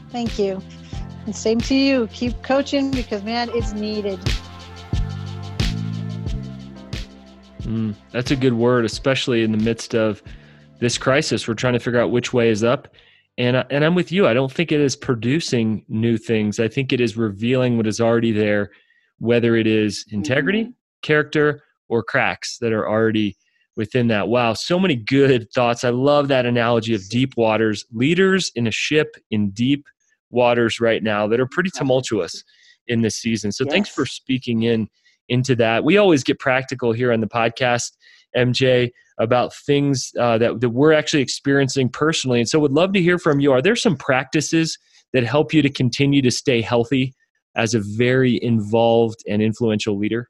Thank 0.10 0.40
you. 0.40 0.62
And 1.26 1.36
same 1.36 1.60
to 1.62 1.76
you. 1.76 2.08
Keep 2.08 2.42
coaching 2.44 2.92
because, 2.92 3.24
man, 3.24 3.50
it's 3.54 3.74
needed. 3.74 4.20
Mm, 7.62 7.96
that's 8.12 8.32
a 8.32 8.36
good 8.36 8.54
word, 8.54 8.86
especially 8.86 9.44
in 9.44 9.52
the 9.52 9.58
midst 9.58 9.96
of 9.96 10.22
this 10.80 10.98
crisis. 10.98 11.48
We're 11.48 11.56
trying 11.56 11.74
to 11.74 11.80
figure 11.80 12.00
out 12.00 12.12
which 12.12 12.32
way 12.32 12.50
is 12.50 12.64
up. 12.64 12.90
And, 13.38 13.66
and 13.70 13.84
I'm 13.84 13.96
with 13.96 14.12
you. 14.12 14.28
I 14.28 14.34
don't 14.34 14.52
think 14.52 14.72
it 14.72 14.80
is 14.80 14.96
producing 14.96 15.84
new 15.90 16.18
things. 16.18 16.60
I 16.60 16.68
think 16.68 16.94
it 16.94 17.02
is 17.02 17.18
revealing 17.18 17.76
what 17.76 17.88
is 17.88 18.00
already 18.00 18.32
there 18.32 18.72
whether 19.20 19.56
it 19.56 19.68
is 19.68 20.06
integrity, 20.10 20.64
mm-hmm. 20.64 20.72
character, 21.02 21.62
or 21.88 22.04
cracks 22.04 22.58
that 22.60 22.74
are 22.74 22.88
already 22.88 23.38
within 23.76 24.08
that. 24.08 24.28
Wow, 24.28 24.54
so 24.54 24.80
many 24.80 24.96
good 24.96 25.52
thoughts. 25.54 25.84
I 25.84 25.90
love 25.90 26.28
that 26.30 26.46
analogy 26.46 26.96
of 26.96 27.08
deep 27.10 27.36
waters, 27.38 27.86
leaders 27.92 28.52
in 28.56 28.68
a 28.68 28.72
ship 28.72 29.16
in 29.32 29.52
deep 29.52 29.86
waters 30.30 30.80
right 30.80 31.04
now 31.04 31.28
that 31.28 31.40
are 31.40 31.48
pretty 31.48 31.70
tumultuous 31.70 32.44
in 32.88 33.02
this 33.02 33.16
season. 33.16 33.52
So 33.52 33.66
yes. 33.66 33.74
thanks 33.74 33.90
for 33.90 34.06
speaking 34.06 34.64
in 34.64 34.88
into 35.28 35.56
that. 35.56 35.84
We 35.84 35.98
always 35.98 36.24
get 36.24 36.40
practical 36.40 36.92
here 36.92 37.12
on 37.12 37.20
the 37.20 37.28
podcast, 37.28 37.94
MJ, 38.38 38.92
about 39.18 39.54
things 39.54 40.12
uh, 40.20 40.38
that, 40.38 40.62
that 40.62 40.70
we're 40.70 40.94
actually 40.94 41.24
experiencing 41.24 41.90
personally. 41.90 42.40
And 42.40 42.48
so 42.48 42.60
would 42.60 42.74
love 42.74 42.94
to 42.94 43.02
hear 43.02 43.18
from 43.18 43.40
you. 43.40 43.52
Are 43.52 43.62
there 43.62 43.76
some 43.76 43.96
practices 43.96 44.78
that 45.14 45.24
help 45.24 45.54
you 45.54 45.62
to 45.62 45.70
continue 45.70 46.22
to 46.22 46.32
stay 46.32 46.62
healthy 46.62 47.16
as 47.56 47.74
a 47.74 47.80
very 47.80 48.40
involved 48.42 49.24
and 49.28 49.42
influential 49.42 49.98
leader? 49.98 50.30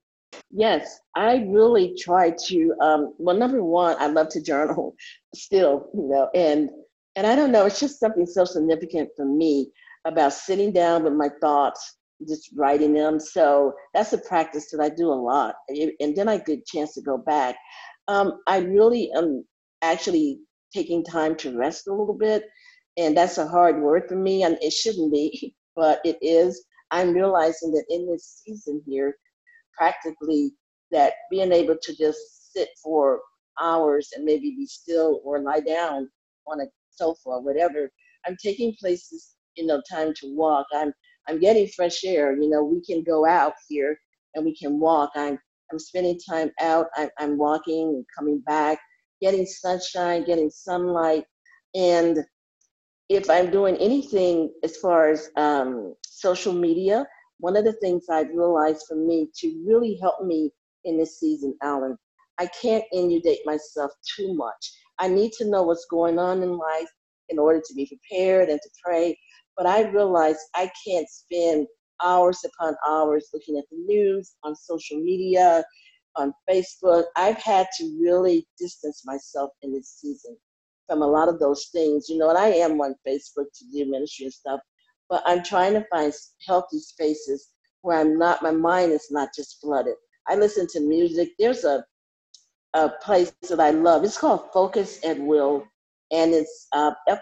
Yes, 0.52 1.00
I 1.16 1.46
really 1.48 1.96
try 2.00 2.34
to. 2.48 2.74
Um, 2.82 3.14
well, 3.18 3.36
number 3.36 3.64
one, 3.64 3.96
I 4.00 4.08
love 4.08 4.30
to 4.30 4.42
journal 4.42 4.96
still, 5.36 5.90
you 5.94 6.08
know, 6.08 6.30
and 6.34 6.70
and 7.16 7.26
I 7.26 7.36
don't 7.36 7.52
know, 7.52 7.66
it's 7.66 7.80
just 7.80 8.00
something 8.00 8.26
so 8.26 8.44
significant 8.44 9.10
for 9.16 9.26
me 9.26 9.72
about 10.06 10.34
sitting 10.34 10.74
down 10.74 11.04
with 11.04 11.14
my 11.14 11.30
thoughts, 11.42 11.98
just 12.28 12.50
writing 12.56 12.94
them. 12.94 13.20
So 13.20 13.74
that's 13.94 14.12
a 14.14 14.18
practice 14.18 14.70
that 14.72 14.82
I 14.82 14.90
do 14.90 15.08
a 15.08 15.16
lot, 15.16 15.56
and 15.70 16.16
then 16.16 16.28
I 16.28 16.38
get 16.38 16.60
a 16.60 16.64
chance 16.66 16.94
to 16.96 17.02
go 17.02 17.18
back. 17.18 17.56
Um, 18.08 18.40
I 18.48 18.60
really 18.60 19.12
am 19.16 19.46
actually 19.82 20.40
taking 20.74 21.04
time 21.04 21.36
to 21.38 21.58
rest 21.58 21.88
a 21.88 21.92
little 21.92 22.18
bit, 22.18 22.44
and 22.98 23.16
that's 23.16 23.38
a 23.38 23.48
hard 23.48 23.82
word 23.82 24.04
for 24.08 24.16
me, 24.16 24.44
and 24.44 24.58
it 24.62 24.74
shouldn't 24.74 25.12
be, 25.12 25.56
but 25.76 26.02
it 26.04 26.18
is. 26.22 26.64
I'm 26.96 27.14
realizing 27.14 27.72
that 27.74 27.86
in 27.90 28.08
this 28.08 28.44
season 28.46 28.82
here, 28.88 29.16
practically 29.78 30.54
that 30.92 31.14
being 31.32 31.52
able 31.52 31.78
to 31.82 31.96
just 31.98 32.54
sit 32.54 32.70
for 32.84 33.22
hours 33.62 34.10
and 34.16 34.26
maybe 34.26 34.52
be 34.58 34.66
still 34.68 35.22
or 35.24 35.40
lie 35.42 35.62
down 35.62 36.10
on 36.48 36.62
a 36.62 36.66
sofa 36.92 37.20
or 37.28 37.44
whatever. 37.44 37.90
I'm 38.28 38.38
taking 38.44 38.76
places, 38.80 39.36
you 39.56 39.66
know, 39.66 39.82
time 39.92 40.14
to 40.22 40.36
walk. 40.36 40.68
I'm 40.74 40.94
I'm 41.28 41.40
getting 41.40 41.68
fresh 41.76 42.04
air. 42.06 42.36
You 42.40 42.50
know, 42.50 42.64
we 42.64 42.82
can 42.86 43.04
go 43.04 43.26
out 43.28 43.54
here 43.70 43.98
and 44.36 44.46
we 44.46 44.56
can 44.58 44.80
walk. 44.80 45.12
I'm 45.16 45.40
I'm 45.72 45.80
spending 45.80 46.20
time 46.30 46.52
out. 46.62 46.88
I'm, 46.98 47.10
I'm 47.20 47.38
walking 47.38 47.90
and 47.90 48.06
coming 48.18 48.40
back, 48.46 48.80
getting 49.22 49.46
sunshine, 49.46 50.26
getting 50.26 50.50
sunlight, 50.52 51.26
and 51.76 52.20
if 53.10 53.30
I'm 53.30 53.52
doing 53.52 53.76
anything 53.78 54.52
as 54.64 54.78
far 54.78 55.10
as 55.10 55.30
um, 55.38 55.94
social 56.04 56.54
media, 56.54 57.06
one 57.40 57.56
of 57.56 57.66
the 57.66 57.74
things 57.74 58.06
I've 58.10 58.30
realized 58.30 58.86
for 58.88 58.96
me 58.96 59.30
to 59.38 59.64
really 59.68 59.98
help 60.02 60.24
me 60.26 60.52
in 60.86 60.98
this 60.98 61.20
season, 61.20 61.56
Alan, 61.62 61.98
I 62.40 62.48
can't 62.62 62.84
inundate 62.92 63.40
myself 63.46 63.92
too 64.16 64.34
much. 64.34 64.72
I 65.00 65.08
need 65.08 65.34
to 65.34 65.50
know 65.50 65.64
what's 65.64 65.86
going 65.90 66.18
on 66.18 66.42
in 66.42 66.58
life 66.58 66.90
in 67.30 67.38
order 67.38 67.62
to 67.66 67.74
be 67.76 67.88
prepared 67.88 68.50
and 68.50 68.60
to 68.62 68.70
pray. 68.84 69.18
But 69.58 69.68
I 69.68 69.84
realize 69.90 70.38
I 70.56 70.72
can't 70.86 71.08
spend 71.10 71.68
hours 72.04 72.44
upon 72.44 72.76
hours 72.88 73.30
looking 73.34 73.58
at 73.58 73.66
the 73.72 73.78
news, 73.78 74.34
on 74.44 74.56
social 74.56 75.00
media, 75.00 75.64
on 76.16 76.34
Facebook. 76.50 77.06
I've 77.16 77.38
had 77.38 77.68
to 77.78 78.00
really 78.02 78.48
distance 78.58 79.04
myself 79.06 79.52
in 79.62 79.74
this 79.74 80.00
season 80.02 80.38
from 80.88 81.02
a 81.02 81.08
lot 81.08 81.30
of 81.30 81.40
those 81.40 81.68
things, 81.72 82.08
you 82.10 82.18
know, 82.18 82.30
and 82.30 82.38
I 82.38 82.48
am 82.48 82.80
on 82.82 82.96
Facebook 83.08 83.46
to 83.54 83.66
do 83.72 83.90
ministry 83.90 84.26
and 84.26 84.34
stuff, 84.34 84.60
but 85.10 85.24
I'm 85.26 85.44
trying 85.44 85.74
to 85.74 85.86
find 85.92 86.14
healthy 86.46 86.80
spaces 86.80 87.50
where 87.82 88.00
I'm 88.00 88.18
not, 88.18 88.42
my 88.42 88.52
mind 88.52 88.92
is 88.92 89.08
not 89.12 89.30
just 89.36 89.60
flooded. 89.62 89.96
I 90.28 90.36
listen 90.36 90.68
to 90.72 90.80
music. 90.80 91.30
There's 91.38 91.64
a, 91.64 91.84
a 92.74 92.90
place 93.02 93.34
that 93.50 93.60
I 93.60 93.72
love. 93.72 94.04
It's 94.04 94.18
called 94.18 94.52
Focus 94.52 95.00
at 95.06 95.20
Will, 95.20 95.66
and 96.12 96.34
it's 96.34 96.68
uh, 96.74 96.92
and 97.08 97.20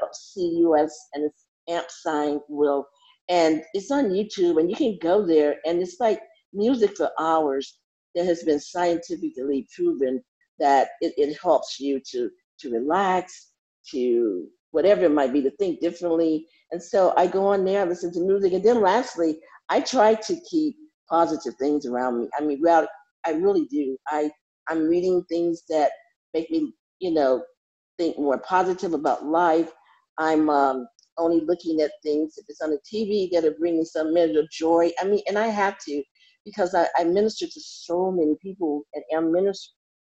it's 1.15 1.45
amp 1.69 1.85
sign 1.89 2.39
Will. 2.49 2.87
And 3.29 3.63
it's 3.73 3.91
on 3.91 4.09
YouTube, 4.09 4.59
and 4.59 4.69
you 4.69 4.75
can 4.75 4.97
go 5.01 5.25
there, 5.25 5.57
and 5.65 5.81
it's 5.81 5.99
like 5.99 6.21
music 6.53 6.97
for 6.97 7.11
hours 7.19 7.79
that 8.15 8.25
has 8.25 8.43
been 8.43 8.59
scientifically 8.59 9.67
proven 9.75 10.21
that 10.59 10.89
it, 11.01 11.13
it 11.17 11.37
helps 11.41 11.79
you 11.79 12.01
to 12.11 12.29
to 12.59 12.71
relax, 12.71 13.51
to 13.91 14.47
whatever 14.71 15.05
it 15.05 15.11
might 15.11 15.33
be, 15.33 15.41
to 15.41 15.51
think 15.51 15.79
differently. 15.79 16.47
And 16.71 16.81
so 16.81 17.13
I 17.15 17.27
go 17.27 17.45
on 17.45 17.63
there, 17.63 17.81
I 17.81 17.85
listen 17.85 18.11
to 18.13 18.19
music, 18.19 18.53
and 18.53 18.63
then 18.63 18.81
lastly, 18.81 19.39
I 19.69 19.81
try 19.81 20.15
to 20.15 20.35
keep 20.49 20.75
positive 21.09 21.55
things 21.59 21.85
around 21.85 22.19
me. 22.19 22.29
I 22.37 22.43
mean, 22.43 22.59
well, 22.61 22.87
I 23.25 23.31
really 23.31 23.65
do. 23.65 23.97
I 24.07 24.31
I'm 24.69 24.87
reading 24.87 25.23
things 25.29 25.63
that 25.69 25.91
make 26.33 26.49
me, 26.49 26.73
you 26.99 27.11
know, 27.11 27.43
think 27.97 28.17
more 28.17 28.39
positive 28.39 28.93
about 28.93 29.25
life. 29.25 29.71
I'm 30.17 30.49
um, 30.49 30.87
only 31.17 31.41
looking 31.41 31.81
at 31.81 31.91
things 32.01 32.35
if 32.37 32.45
it's 32.47 32.61
on 32.61 32.71
the 32.71 32.79
TV 32.91 33.29
that 33.31 33.45
are 33.45 33.55
bringing 33.59 33.85
some 33.85 34.13
measure 34.13 34.39
of 34.39 34.49
joy. 34.49 34.91
I 34.99 35.05
mean, 35.05 35.21
and 35.27 35.37
I 35.37 35.47
have 35.47 35.77
to 35.87 36.03
because 36.45 36.75
I, 36.75 36.87
I 36.97 37.03
minister 37.03 37.45
to 37.45 37.59
so 37.59 38.11
many 38.11 38.35
people 38.41 38.83
and 38.93 39.03
am 39.13 39.31
minister 39.31 39.71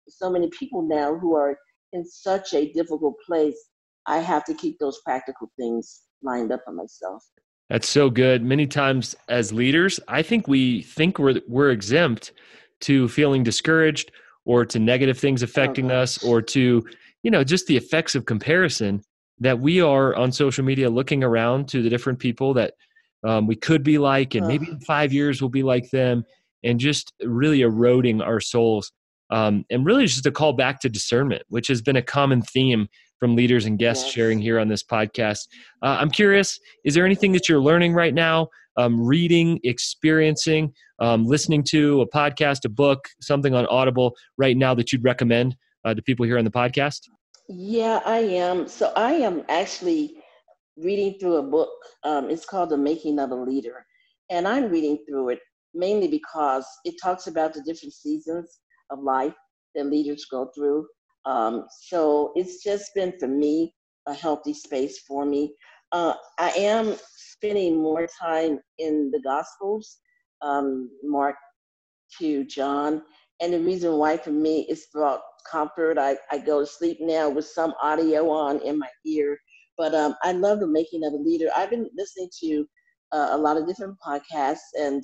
to 0.07 0.11
so 0.13 0.29
many 0.29 0.49
people 0.49 0.81
now 0.81 1.17
who 1.17 1.35
are 1.35 1.57
in 1.93 2.05
such 2.05 2.53
a 2.53 2.71
difficult 2.73 3.15
place. 3.25 3.57
I 4.05 4.19
have 4.19 4.43
to 4.45 4.53
keep 4.53 4.79
those 4.79 4.99
practical 5.05 5.49
things 5.57 6.01
lined 6.21 6.51
up 6.51 6.61
for 6.65 6.73
myself. 6.73 7.23
That's 7.69 7.87
so 7.87 8.09
good. 8.09 8.43
Many 8.43 8.67
times 8.67 9.15
as 9.29 9.53
leaders, 9.53 9.99
I 10.07 10.21
think 10.21 10.47
we 10.47 10.81
think 10.81 11.17
we're 11.17 11.39
we're 11.47 11.71
exempt 11.71 12.33
to 12.81 13.07
feeling 13.07 13.43
discouraged 13.43 14.11
or 14.45 14.65
to 14.65 14.79
negative 14.79 15.17
things 15.17 15.41
affecting 15.41 15.89
oh, 15.89 16.01
us 16.01 16.21
or 16.23 16.41
to, 16.41 16.85
you 17.23 17.31
know, 17.31 17.43
just 17.43 17.65
the 17.67 17.77
effects 17.77 18.13
of 18.13 18.25
comparison 18.25 19.01
that 19.39 19.57
we 19.59 19.81
are 19.81 20.15
on 20.15 20.31
social 20.31 20.65
media 20.65 20.89
looking 20.89 21.23
around 21.23 21.67
to 21.69 21.81
the 21.81 21.89
different 21.89 22.19
people 22.19 22.53
that 22.53 22.73
um, 23.23 23.47
we 23.47 23.55
could 23.55 23.83
be 23.83 23.97
like, 23.97 24.35
and 24.35 24.45
maybe 24.45 24.67
in 24.69 24.79
five 24.81 25.13
years 25.13 25.41
we'll 25.41 25.49
be 25.49 25.63
like 25.63 25.89
them, 25.91 26.25
and 26.63 26.79
just 26.79 27.13
really 27.23 27.61
eroding 27.61 28.21
our 28.21 28.41
souls. 28.41 28.91
Um, 29.33 29.65
and 29.71 29.83
really 29.83 30.05
just 30.05 30.27
a 30.27 30.31
call 30.31 30.53
back 30.53 30.79
to 30.81 30.89
discernment, 30.89 31.41
which 31.47 31.67
has 31.67 31.81
been 31.81 31.95
a 31.95 32.03
common 32.03 32.43
theme 32.43 32.87
from 33.19 33.35
leaders 33.35 33.65
and 33.65 33.79
guests 33.79 34.05
yes. 34.05 34.13
sharing 34.13 34.39
here 34.39 34.59
on 34.59 34.67
this 34.67 34.83
podcast. 34.83 35.47
Uh, 35.81 35.97
I'm 35.99 36.11
curious, 36.11 36.59
is 36.85 36.93
there 36.93 37.03
anything 37.03 37.31
that 37.31 37.49
you're 37.49 37.61
learning 37.61 37.93
right 37.95 38.13
now, 38.13 38.49
um, 38.77 39.01
reading, 39.01 39.59
experiencing, 39.63 40.71
um, 40.99 41.25
listening 41.25 41.63
to 41.69 42.01
a 42.01 42.07
podcast, 42.07 42.63
a 42.65 42.69
book, 42.69 43.07
something 43.21 43.55
on 43.55 43.65
Audible 43.67 44.13
right 44.37 44.55
now 44.55 44.75
that 44.75 44.91
you'd 44.91 45.03
recommend 45.03 45.55
uh, 45.83 45.95
to 45.95 46.01
people 46.03 46.25
here 46.27 46.37
on 46.37 46.45
the 46.45 46.51
podcast? 46.51 46.99
Yeah, 47.49 48.01
I 48.05 48.19
am. 48.19 48.67
So 48.67 48.93
I 48.95 49.13
am 49.13 49.43
actually 49.49 50.17
reading 50.77 51.17
through 51.19 51.37
a 51.37 51.43
book. 51.43 51.73
Um, 52.03 52.29
it's 52.29 52.45
called 52.45 52.69
The 52.69 52.77
Making 52.77 53.17
of 53.19 53.31
a 53.31 53.35
Leader. 53.35 53.85
And 54.29 54.47
I'm 54.47 54.69
reading 54.69 54.99
through 55.07 55.29
it 55.29 55.39
mainly 55.73 56.07
because 56.07 56.67
it 56.85 56.95
talks 57.01 57.27
about 57.27 57.53
the 57.53 57.61
different 57.61 57.93
seasons 57.93 58.59
of 58.93 59.03
life 59.03 59.33
that 59.75 59.87
leaders 59.87 60.25
go 60.31 60.51
through. 60.55 60.87
Um, 61.25 61.65
so 61.87 62.31
it's 62.35 62.63
just 62.63 62.93
been 62.95 63.13
for 63.19 63.27
me 63.27 63.73
a 64.07 64.13
healthy 64.13 64.53
space 64.53 64.99
for 65.07 65.25
me. 65.25 65.55
Uh, 65.91 66.13
I 66.39 66.49
am 66.51 66.95
spending 67.15 67.81
more 67.81 68.07
time 68.21 68.59
in 68.77 69.11
the 69.11 69.21
Gospels, 69.21 69.97
um, 70.41 70.89
Mark 71.03 71.35
to 72.19 72.45
John. 72.45 73.01
And 73.41 73.53
the 73.53 73.59
reason 73.59 73.97
why 73.97 74.17
for 74.17 74.31
me 74.31 74.67
is 74.69 74.87
brought 74.93 75.21
comfort. 75.49 75.97
I, 75.97 76.17
I 76.31 76.37
go 76.37 76.61
to 76.61 76.65
sleep 76.65 76.99
now 77.01 77.29
with 77.29 77.45
some 77.45 77.73
audio 77.81 78.29
on 78.29 78.59
in 78.61 78.79
my 78.79 78.89
ear 79.05 79.37
but 79.77 79.93
um, 79.95 80.15
I 80.23 80.33
love 80.33 80.59
the 80.59 80.67
making 80.67 81.03
of 81.03 81.13
a 81.13 81.17
leader. 81.17 81.49
I've 81.55 81.69
been 81.69 81.89
listening 81.95 82.29
to 82.43 82.65
uh, 83.11 83.29
a 83.31 83.37
lot 83.37 83.57
of 83.57 83.67
different 83.67 83.97
podcasts, 84.05 84.73
and 84.79 85.03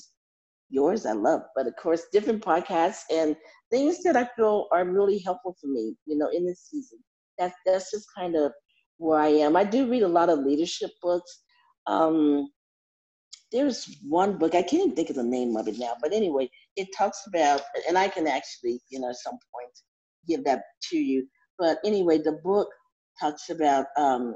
yours 0.69 1.05
I 1.05 1.13
love, 1.13 1.41
but 1.55 1.67
of 1.67 1.75
course, 1.75 2.03
different 2.11 2.43
podcasts 2.43 3.03
and 3.11 3.35
things 3.71 4.03
that 4.03 4.15
I 4.15 4.29
feel 4.35 4.67
are 4.71 4.85
really 4.85 5.19
helpful 5.19 5.55
for 5.59 5.67
me, 5.67 5.95
you 6.05 6.17
know, 6.17 6.29
in 6.29 6.45
this 6.45 6.67
season. 6.69 6.99
That's 7.37 7.55
that's 7.65 7.91
just 7.91 8.07
kind 8.15 8.35
of 8.35 8.51
where 8.97 9.19
I 9.19 9.29
am. 9.29 9.55
I 9.55 9.63
do 9.63 9.89
read 9.89 10.03
a 10.03 10.07
lot 10.07 10.29
of 10.29 10.39
leadership 10.39 10.91
books. 11.01 11.43
Um, 11.87 12.49
there's 13.51 13.97
one 14.07 14.37
book 14.37 14.53
I 14.53 14.61
can't 14.61 14.83
even 14.83 14.95
think 14.95 15.09
of 15.09 15.15
the 15.15 15.23
name 15.23 15.57
of 15.57 15.67
it 15.67 15.79
now, 15.79 15.93
but 16.01 16.13
anyway, 16.13 16.49
it 16.75 16.87
talks 16.95 17.23
about, 17.27 17.61
and 17.87 17.97
I 17.97 18.07
can 18.07 18.27
actually, 18.27 18.79
you 18.89 18.99
know, 18.99 19.09
at 19.09 19.15
some 19.15 19.37
point 19.53 19.71
give 20.27 20.43
that 20.43 20.61
to 20.91 20.97
you. 20.97 21.27
But 21.57 21.79
anyway, 21.83 22.19
the 22.19 22.39
book 22.43 22.69
talks 23.19 23.49
about 23.49 23.87
um, 23.97 24.35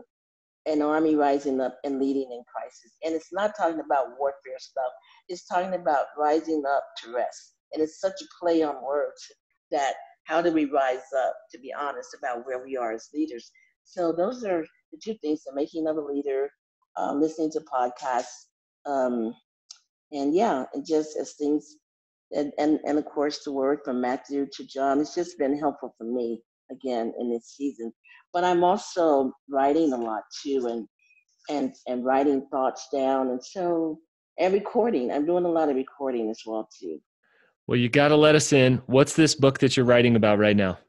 an 0.65 0.81
army 0.81 1.15
rising 1.15 1.59
up 1.59 1.77
and 1.83 1.99
leading 1.99 2.31
in 2.31 2.43
crisis. 2.53 2.97
And 3.03 3.13
it's 3.13 3.33
not 3.33 3.53
talking 3.57 3.81
about 3.81 4.17
warfare 4.19 4.59
stuff. 4.59 4.91
It's 5.27 5.45
talking 5.45 5.73
about 5.73 6.07
rising 6.17 6.63
up 6.67 6.83
to 7.03 7.13
rest. 7.13 7.55
And 7.73 7.81
it's 7.81 7.99
such 7.99 8.21
a 8.21 8.25
play 8.39 8.63
on 8.63 8.83
words 8.83 9.21
that 9.71 9.93
how 10.25 10.41
do 10.41 10.51
we 10.51 10.65
rise 10.65 11.03
up, 11.25 11.35
to 11.51 11.59
be 11.59 11.73
honest, 11.73 12.15
about 12.17 12.45
where 12.45 12.63
we 12.63 12.77
are 12.77 12.93
as 12.93 13.09
leaders. 13.13 13.51
So 13.83 14.13
those 14.13 14.43
are 14.45 14.63
the 14.91 14.99
two 15.03 15.15
things, 15.15 15.43
the 15.43 15.53
making 15.53 15.87
of 15.87 15.97
a 15.97 16.01
leader, 16.01 16.49
um, 16.97 17.21
listening 17.21 17.51
to 17.51 17.61
podcasts, 17.61 18.45
um, 18.85 19.35
and 20.11 20.35
yeah, 20.35 20.65
and 20.73 20.85
just 20.85 21.17
as 21.17 21.33
things, 21.33 21.75
and, 22.31 22.53
and, 22.59 22.79
and 22.85 22.97
of 22.97 23.05
course 23.05 23.43
the 23.43 23.51
word 23.51 23.79
from 23.83 23.99
Matthew 23.99 24.47
to 24.53 24.65
John, 24.65 25.01
it's 25.01 25.15
just 25.15 25.37
been 25.37 25.57
helpful 25.57 25.93
for 25.97 26.05
me 26.05 26.41
again 26.71 27.13
in 27.19 27.31
this 27.31 27.55
season 27.57 27.91
but 28.33 28.43
I'm 28.43 28.63
also 28.63 29.31
writing 29.49 29.93
a 29.93 29.97
lot 29.97 30.23
too, 30.43 30.67
and 30.67 30.87
and 31.49 31.75
and 31.87 32.03
writing 32.03 32.47
thoughts 32.51 32.87
down, 32.91 33.29
and 33.29 33.43
so 33.43 33.99
and 34.39 34.53
recording. 34.53 35.11
I'm 35.11 35.25
doing 35.25 35.45
a 35.45 35.49
lot 35.49 35.69
of 35.69 35.75
recording 35.75 36.29
as 36.29 36.41
well 36.45 36.67
too. 36.79 36.99
Well, 37.67 37.77
you 37.77 37.89
got 37.89 38.09
to 38.09 38.15
let 38.15 38.35
us 38.35 38.51
in. 38.51 38.81
What's 38.87 39.15
this 39.15 39.35
book 39.35 39.59
that 39.59 39.77
you're 39.77 39.85
writing 39.85 40.15
about 40.15 40.39
right 40.39 40.57
now? 40.57 40.79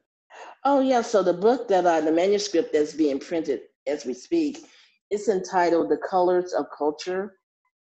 Oh 0.64 0.80
yeah, 0.80 1.02
so 1.02 1.22
the 1.22 1.34
book 1.34 1.68
that 1.68 1.86
uh, 1.86 2.00
the 2.00 2.10
manuscript 2.10 2.72
that's 2.72 2.94
being 2.94 3.20
printed 3.20 3.60
as 3.86 4.04
we 4.06 4.14
speak, 4.14 4.66
it's 5.10 5.28
entitled 5.28 5.90
"The 5.90 5.98
Colors 6.08 6.52
of 6.54 6.66
Culture," 6.76 7.36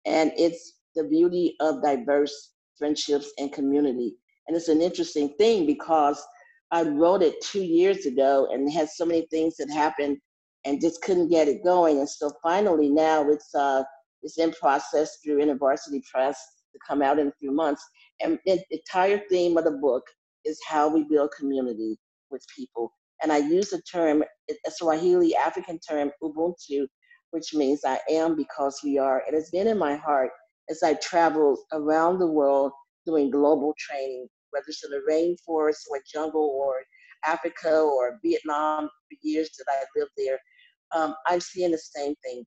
and 0.04 0.32
it's 0.36 0.80
the 0.94 1.04
beauty 1.04 1.56
of 1.60 1.82
diverse 1.82 2.50
friendships 2.76 3.32
and 3.38 3.52
community. 3.52 4.16
And 4.46 4.56
it's 4.56 4.68
an 4.68 4.82
interesting 4.82 5.34
thing 5.38 5.66
because 5.66 6.22
I 6.72 6.82
wrote 6.84 7.22
it 7.22 7.40
two 7.42 7.62
years 7.62 8.06
ago 8.06 8.48
and 8.50 8.72
had 8.72 8.88
so 8.88 9.04
many 9.04 9.26
things 9.30 9.56
that 9.58 9.70
happened 9.70 10.16
and 10.64 10.80
just 10.80 11.02
couldn't 11.02 11.28
get 11.28 11.46
it 11.46 11.62
going. 11.62 11.98
And 11.98 12.08
so 12.08 12.32
finally 12.42 12.88
now 12.88 13.28
it's 13.28 13.54
uh, 13.54 13.84
it's 14.22 14.38
in 14.38 14.52
process 14.52 15.18
through 15.22 15.44
InterVarsity 15.44 16.02
Press 16.10 16.40
to 16.72 16.78
come 16.88 17.02
out 17.02 17.18
in 17.18 17.28
a 17.28 17.32
few 17.38 17.52
months. 17.52 17.84
And 18.22 18.38
the 18.46 18.64
entire 18.70 19.20
theme 19.28 19.58
of 19.58 19.64
the 19.64 19.72
book 19.72 20.02
is 20.46 20.58
how 20.66 20.88
we 20.88 21.04
build 21.04 21.30
community 21.38 21.98
with 22.30 22.44
people. 22.56 22.92
And 23.22 23.32
I 23.32 23.38
use 23.38 23.70
the 23.70 23.82
term, 23.82 24.24
a 24.50 24.70
Swahili 24.70 25.36
African 25.36 25.78
term, 25.78 26.10
Ubuntu, 26.22 26.86
which 27.32 27.52
means 27.52 27.80
I 27.84 28.00
am 28.08 28.34
because 28.34 28.80
we 28.82 28.98
are. 28.98 29.22
It 29.28 29.34
has 29.34 29.50
been 29.50 29.66
in 29.66 29.78
my 29.78 29.96
heart 29.96 30.30
as 30.70 30.82
I 30.82 30.94
traveled 30.94 31.58
around 31.72 32.18
the 32.18 32.26
world 32.26 32.72
doing 33.04 33.30
global 33.30 33.74
training 33.78 34.28
whether 34.52 34.64
it's 34.68 34.84
in 34.84 34.90
the 34.90 35.02
rainforest 35.10 35.82
or 35.90 36.00
jungle 36.12 36.56
or 36.62 36.76
Africa 37.26 37.80
or 37.80 38.18
Vietnam, 38.24 38.88
the 39.10 39.18
years 39.22 39.50
that 39.58 39.66
I 39.70 39.98
lived 39.98 40.12
there, 40.16 40.38
um, 40.94 41.14
I'm 41.26 41.40
seeing 41.40 41.70
the 41.70 41.78
same 41.78 42.14
thing 42.24 42.44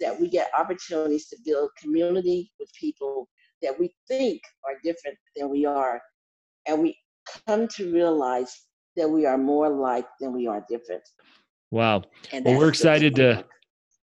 that 0.00 0.18
we 0.20 0.28
get 0.28 0.50
opportunities 0.58 1.28
to 1.28 1.36
build 1.44 1.70
community 1.80 2.52
with 2.60 2.70
people 2.78 3.28
that 3.62 3.78
we 3.78 3.94
think 4.08 4.42
are 4.64 4.74
different 4.84 5.16
than 5.34 5.48
we 5.48 5.64
are. 5.64 6.00
And 6.66 6.82
we 6.82 6.96
come 7.46 7.66
to 7.68 7.92
realize 7.92 8.54
that 8.96 9.08
we 9.08 9.26
are 9.26 9.38
more 9.38 9.66
alike 9.66 10.06
than 10.20 10.32
we 10.32 10.46
are 10.46 10.64
different. 10.68 11.02
Wow. 11.70 12.02
Well, 12.32 12.58
we're 12.58 12.68
excited 12.68 13.14
to 13.16 13.44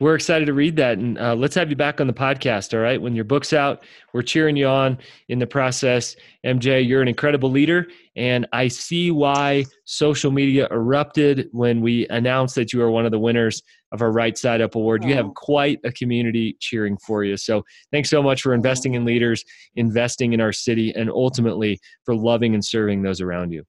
We're 0.02 0.16
excited 0.16 0.46
to 0.48 0.54
read 0.54 0.76
that. 0.76 0.98
And 0.98 1.18
uh, 1.18 1.36
let's 1.36 1.56
have 1.56 1.70
you 1.70 1.78
back 1.78 2.02
on 2.02 2.08
the 2.08 2.14
podcast. 2.14 2.74
All 2.74 2.82
right. 2.82 3.02
When 3.02 3.16
your 3.16 3.24
book's 3.24 3.54
out, 3.54 3.84
we're 4.14 4.24
cheering 4.24 4.58
you 4.58 4.68
on 4.68 4.98
in 5.30 5.40
the 5.40 5.48
process. 5.48 6.18
MJ, 6.46 6.86
you're 6.86 7.02
an 7.02 7.08
incredible 7.08 7.50
leader. 7.50 7.88
And 8.18 8.46
I 8.52 8.68
see 8.68 9.12
why 9.12 9.64
social 9.86 10.32
media 10.32 10.68
erupted 10.70 11.48
when 11.54 11.80
we 11.80 12.08
announced 12.10 12.56
that 12.56 12.74
you 12.74 12.82
are 12.82 12.92
one 12.92 13.06
of 13.06 13.12
the 13.12 13.20
winners 13.20 13.64
of 13.94 14.02
our 14.02 14.12
Right 14.12 14.38
Side 14.38 14.60
Up 14.60 14.76
Award. 14.76 15.06
You 15.06 15.14
have 15.14 15.34
quite 15.34 15.80
a 15.86 15.94
community 15.94 16.58
cheering 16.60 16.98
for 16.98 17.24
you. 17.24 17.38
So 17.38 17.64
thanks 17.92 18.10
so 18.10 18.22
much 18.22 18.42
for 18.42 18.54
investing 18.54 18.96
in 18.96 19.06
leaders, 19.06 19.46
investing 19.78 20.34
in 20.34 20.42
our 20.42 20.52
city, 20.52 20.94
and 20.94 21.10
ultimately 21.10 21.80
for 22.04 22.16
loving 22.16 22.54
and 22.54 22.66
serving 22.66 23.02
those 23.02 23.22
around 23.22 23.54
you. 23.54 23.64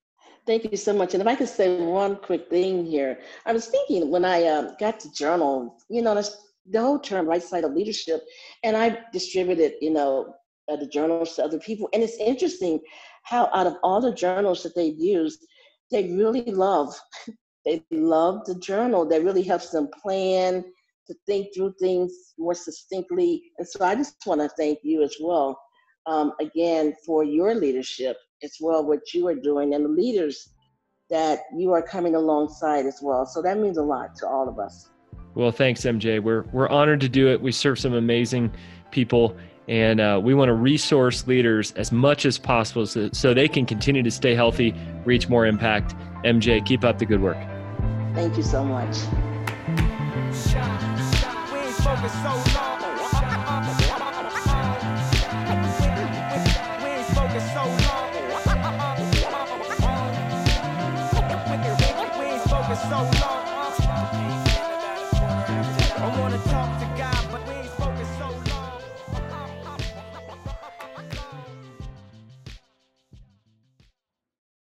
Thank 0.46 0.70
you 0.70 0.76
so 0.76 0.92
much. 0.92 1.12
And 1.12 1.20
if 1.20 1.26
I 1.26 1.34
could 1.34 1.48
say 1.48 1.76
one 1.84 2.16
quick 2.16 2.48
thing 2.48 2.86
here, 2.86 3.18
I 3.46 3.52
was 3.52 3.66
thinking 3.66 4.10
when 4.10 4.24
I 4.24 4.44
uh, 4.44 4.74
got 4.78 5.00
to 5.00 5.12
journal, 5.12 5.76
you 5.88 6.02
know, 6.02 6.14
the 6.14 6.80
whole 6.80 7.00
term 7.00 7.26
Right 7.26 7.42
Side 7.42 7.64
Up 7.64 7.74
leadership, 7.74 8.22
and 8.62 8.76
I 8.76 8.98
distributed, 9.12 9.74
you 9.80 9.90
know, 9.90 10.34
uh, 10.70 10.76
the 10.76 10.86
journals 10.86 11.34
to 11.34 11.44
other 11.44 11.58
people. 11.58 11.88
And 11.92 12.02
it's 12.02 12.16
interesting 12.18 12.80
how 13.24 13.50
out 13.52 13.66
of 13.66 13.76
all 13.82 14.00
the 14.00 14.14
journals 14.14 14.62
that 14.62 14.76
they've 14.76 14.98
used, 14.98 15.44
they 15.90 16.12
really 16.12 16.44
love, 16.44 16.94
they 17.64 17.84
love 17.90 18.44
the 18.46 18.54
journal. 18.54 19.04
That 19.04 19.24
really 19.24 19.42
helps 19.42 19.70
them 19.70 19.88
plan, 20.00 20.64
to 21.08 21.14
think 21.26 21.48
through 21.54 21.74
things 21.80 22.34
more 22.38 22.54
succinctly. 22.54 23.50
And 23.58 23.66
so 23.66 23.84
I 23.84 23.96
just 23.96 24.16
want 24.26 24.40
to 24.40 24.48
thank 24.56 24.78
you 24.82 25.02
as 25.02 25.16
well, 25.20 25.60
um, 26.06 26.32
again, 26.40 26.94
for 27.04 27.24
your 27.24 27.54
leadership 27.54 28.16
as 28.42 28.56
well, 28.60 28.84
what 28.84 29.12
you 29.14 29.26
are 29.28 29.34
doing, 29.34 29.74
and 29.74 29.84
the 29.84 29.88
leaders 29.88 30.50
that 31.10 31.40
you 31.56 31.72
are 31.72 31.82
coming 31.82 32.14
alongside 32.14 32.86
as 32.86 33.00
well. 33.02 33.26
So 33.26 33.40
that 33.42 33.58
means 33.58 33.78
a 33.78 33.82
lot 33.82 34.16
to 34.16 34.26
all 34.26 34.48
of 34.48 34.58
us. 34.58 34.90
Well, 35.34 35.52
thanks, 35.52 35.82
MJ. 35.82 36.22
We're 36.22 36.42
we're 36.52 36.68
honored 36.68 37.00
to 37.02 37.08
do 37.08 37.28
it. 37.28 37.40
We 37.40 37.52
serve 37.52 37.78
some 37.78 37.92
amazing 37.92 38.52
people, 38.90 39.36
and 39.68 40.00
uh, 40.00 40.20
we 40.22 40.34
want 40.34 40.48
to 40.48 40.54
resource 40.54 41.26
leaders 41.26 41.72
as 41.72 41.92
much 41.92 42.24
as 42.24 42.38
possible 42.38 42.86
so, 42.86 43.10
so 43.12 43.34
they 43.34 43.48
can 43.48 43.66
continue 43.66 44.02
to 44.02 44.10
stay 44.10 44.34
healthy, 44.34 44.74
reach 45.04 45.28
more 45.28 45.46
impact. 45.46 45.94
MJ, 46.24 46.64
keep 46.64 46.84
up 46.84 46.98
the 46.98 47.06
good 47.06 47.20
work. 47.20 47.36
Thank 48.14 48.36
you 48.36 48.42
so 48.42 48.64
much. 48.64 48.96